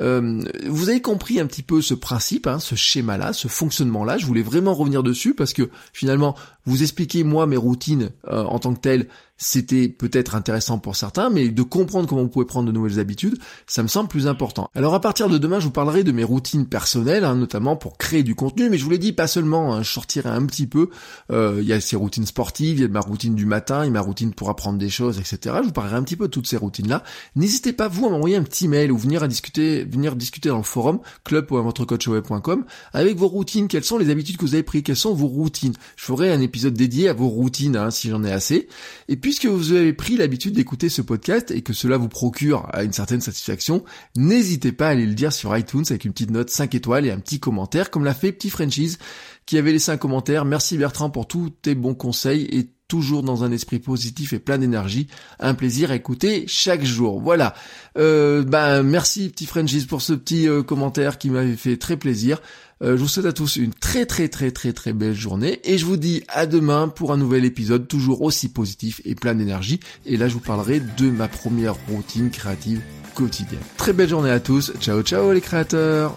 Euh, 0.00 0.42
vous 0.66 0.88
avez 0.88 1.00
compris 1.00 1.40
un 1.40 1.46
petit 1.46 1.62
peu 1.62 1.82
ce 1.82 1.94
principe, 1.94 2.46
hein, 2.46 2.58
ce 2.58 2.74
schéma-là, 2.74 3.32
ce 3.32 3.48
fonctionnement-là. 3.48 4.18
Je 4.18 4.26
voulais 4.26 4.42
vraiment 4.42 4.74
revenir 4.74 5.02
dessus 5.02 5.34
parce 5.34 5.52
que 5.52 5.70
finalement, 5.92 6.34
vous 6.66 6.82
expliquer 6.82 7.24
moi 7.24 7.46
mes 7.46 7.56
routines 7.56 8.10
euh, 8.28 8.44
en 8.44 8.58
tant 8.58 8.74
que 8.74 8.80
telles, 8.80 9.08
c'était 9.36 9.88
peut-être 9.88 10.36
intéressant 10.36 10.78
pour 10.78 10.94
certains, 10.94 11.28
mais 11.28 11.48
de 11.48 11.62
comprendre 11.62 12.08
comment 12.08 12.22
vous 12.22 12.28
pouvez 12.28 12.46
prendre 12.46 12.66
de 12.68 12.72
nouvelles 12.72 13.00
habitudes, 13.00 13.36
ça 13.66 13.82
me 13.82 13.88
semble 13.88 14.08
plus 14.08 14.28
important. 14.28 14.70
Alors 14.74 14.94
à 14.94 15.00
partir 15.00 15.28
de 15.28 15.38
demain, 15.38 15.58
je 15.58 15.64
vous 15.64 15.72
parlerai 15.72 16.04
de 16.04 16.12
mes 16.12 16.22
routines 16.22 16.66
personnelles, 16.66 17.24
hein, 17.24 17.34
notamment 17.34 17.76
pour 17.76 17.98
créer 17.98 18.22
du 18.22 18.34
contenu, 18.34 18.70
mais 18.70 18.78
je 18.78 18.84
vous 18.84 18.90
l'ai 18.90 18.98
dit, 18.98 19.12
pas 19.12 19.26
seulement, 19.26 19.74
hein, 19.74 19.82
je 19.82 19.90
sortirai 19.90 20.28
un 20.28 20.46
petit 20.46 20.66
peu, 20.66 20.88
euh, 21.32 21.58
il 21.60 21.66
y 21.66 21.72
a 21.72 21.80
ces 21.80 21.96
routines 21.96 22.26
sportives, 22.26 22.78
il 22.78 22.82
y 22.82 22.84
a 22.84 22.88
ma 22.88 23.00
routine 23.00 23.34
du 23.34 23.44
matin, 23.44 23.82
il 23.82 23.86
y 23.86 23.90
a 23.90 23.92
ma 23.92 24.00
routine 24.00 24.32
pour 24.32 24.50
apprendre 24.50 24.78
des 24.78 24.90
choses, 24.90 25.18
etc. 25.18 25.56
Je 25.62 25.66
vous 25.66 25.72
parlerai 25.72 25.96
un 25.96 26.02
petit 26.04 26.16
peu 26.16 26.26
de 26.26 26.32
toutes 26.32 26.46
ces 26.46 26.56
routines-là. 26.56 27.02
N'hésitez 27.34 27.72
pas, 27.72 27.88
vous, 27.88 28.06
à 28.06 28.10
m'envoyer 28.10 28.36
un 28.36 28.44
petit 28.44 28.68
mail 28.68 28.92
ou 28.92 28.98
venir 28.98 29.24
à 29.24 29.28
discuter, 29.28 29.83
venir 29.84 30.16
discuter 30.16 30.48
dans 30.48 30.58
le 30.58 30.62
forum 30.62 31.00
club.votrecoachweb.com 31.24 32.64
avec 32.92 33.16
vos 33.16 33.28
routines, 33.28 33.68
quelles 33.68 33.84
sont 33.84 33.98
les 33.98 34.10
habitudes 34.10 34.36
que 34.36 34.44
vous 34.44 34.54
avez 34.54 34.62
prises, 34.62 34.82
quelles 34.82 34.96
sont 34.96 35.14
vos 35.14 35.26
routines? 35.26 35.74
Je 35.96 36.04
ferai 36.04 36.32
un 36.32 36.40
épisode 36.40 36.74
dédié 36.74 37.08
à 37.08 37.12
vos 37.12 37.28
routines, 37.28 37.76
hein, 37.76 37.90
si 37.90 38.10
j'en 38.10 38.24
ai 38.24 38.32
assez. 38.32 38.68
Et 39.08 39.16
puisque 39.16 39.46
vous 39.46 39.72
avez 39.72 39.92
pris 39.92 40.16
l'habitude 40.16 40.54
d'écouter 40.54 40.88
ce 40.88 41.02
podcast 41.02 41.50
et 41.50 41.62
que 41.62 41.72
cela 41.72 41.96
vous 41.96 42.08
procure 42.08 42.68
une 42.82 42.92
certaine 42.92 43.20
satisfaction, 43.20 43.84
n'hésitez 44.16 44.72
pas 44.72 44.88
à 44.88 44.90
aller 44.90 45.06
le 45.06 45.14
dire 45.14 45.32
sur 45.32 45.56
iTunes 45.56 45.84
avec 45.90 46.04
une 46.04 46.12
petite 46.12 46.30
note 46.30 46.50
5 46.50 46.74
étoiles 46.74 47.06
et 47.06 47.10
un 47.10 47.18
petit 47.18 47.40
commentaire, 47.40 47.90
comme 47.90 48.04
l'a 48.04 48.14
fait 48.14 48.32
Petit 48.32 48.50
Franchise, 48.50 48.98
qui 49.46 49.58
avait 49.58 49.72
laissé 49.72 49.92
un 49.92 49.96
commentaire. 49.96 50.44
Merci 50.44 50.76
Bertrand 50.76 51.10
pour 51.10 51.26
tous 51.26 51.50
tes 51.50 51.74
bons 51.74 51.94
conseils 51.94 52.48
et 52.50 52.70
toujours 52.94 53.24
dans 53.24 53.42
un 53.42 53.50
esprit 53.50 53.80
positif 53.80 54.32
et 54.34 54.38
plein 54.38 54.56
d'énergie. 54.56 55.08
Un 55.40 55.54
plaisir 55.54 55.90
à 55.90 55.96
écouter 55.96 56.44
chaque 56.46 56.84
jour. 56.84 57.20
Voilà. 57.20 57.52
Euh, 57.98 58.44
ben 58.44 58.84
merci 58.84 59.30
petit 59.30 59.46
Franchise 59.46 59.86
pour 59.86 60.00
ce 60.00 60.12
petit 60.12 60.48
euh, 60.48 60.62
commentaire 60.62 61.18
qui 61.18 61.28
m'avait 61.28 61.56
fait 61.56 61.76
très 61.76 61.96
plaisir. 61.96 62.40
Euh, 62.82 62.96
je 62.96 63.02
vous 63.02 63.08
souhaite 63.08 63.26
à 63.26 63.32
tous 63.32 63.56
une 63.56 63.74
très 63.74 64.06
très 64.06 64.28
très 64.28 64.52
très 64.52 64.72
très 64.72 64.92
belle 64.92 65.12
journée 65.12 65.58
et 65.64 65.76
je 65.76 65.84
vous 65.84 65.96
dis 65.96 66.22
à 66.28 66.46
demain 66.46 66.86
pour 66.86 67.12
un 67.12 67.16
nouvel 67.16 67.44
épisode 67.44 67.88
toujours 67.88 68.22
aussi 68.22 68.48
positif 68.48 69.00
et 69.04 69.16
plein 69.16 69.34
d'énergie. 69.34 69.80
Et 70.06 70.16
là 70.16 70.28
je 70.28 70.34
vous 70.34 70.40
parlerai 70.40 70.78
de 70.78 71.10
ma 71.10 71.26
première 71.26 71.74
routine 71.88 72.30
créative 72.30 72.80
quotidienne. 73.16 73.58
Très 73.76 73.92
belle 73.92 74.08
journée 74.08 74.30
à 74.30 74.38
tous. 74.38 74.72
Ciao 74.80 75.02
ciao 75.02 75.32
les 75.32 75.40
créateurs. 75.40 76.16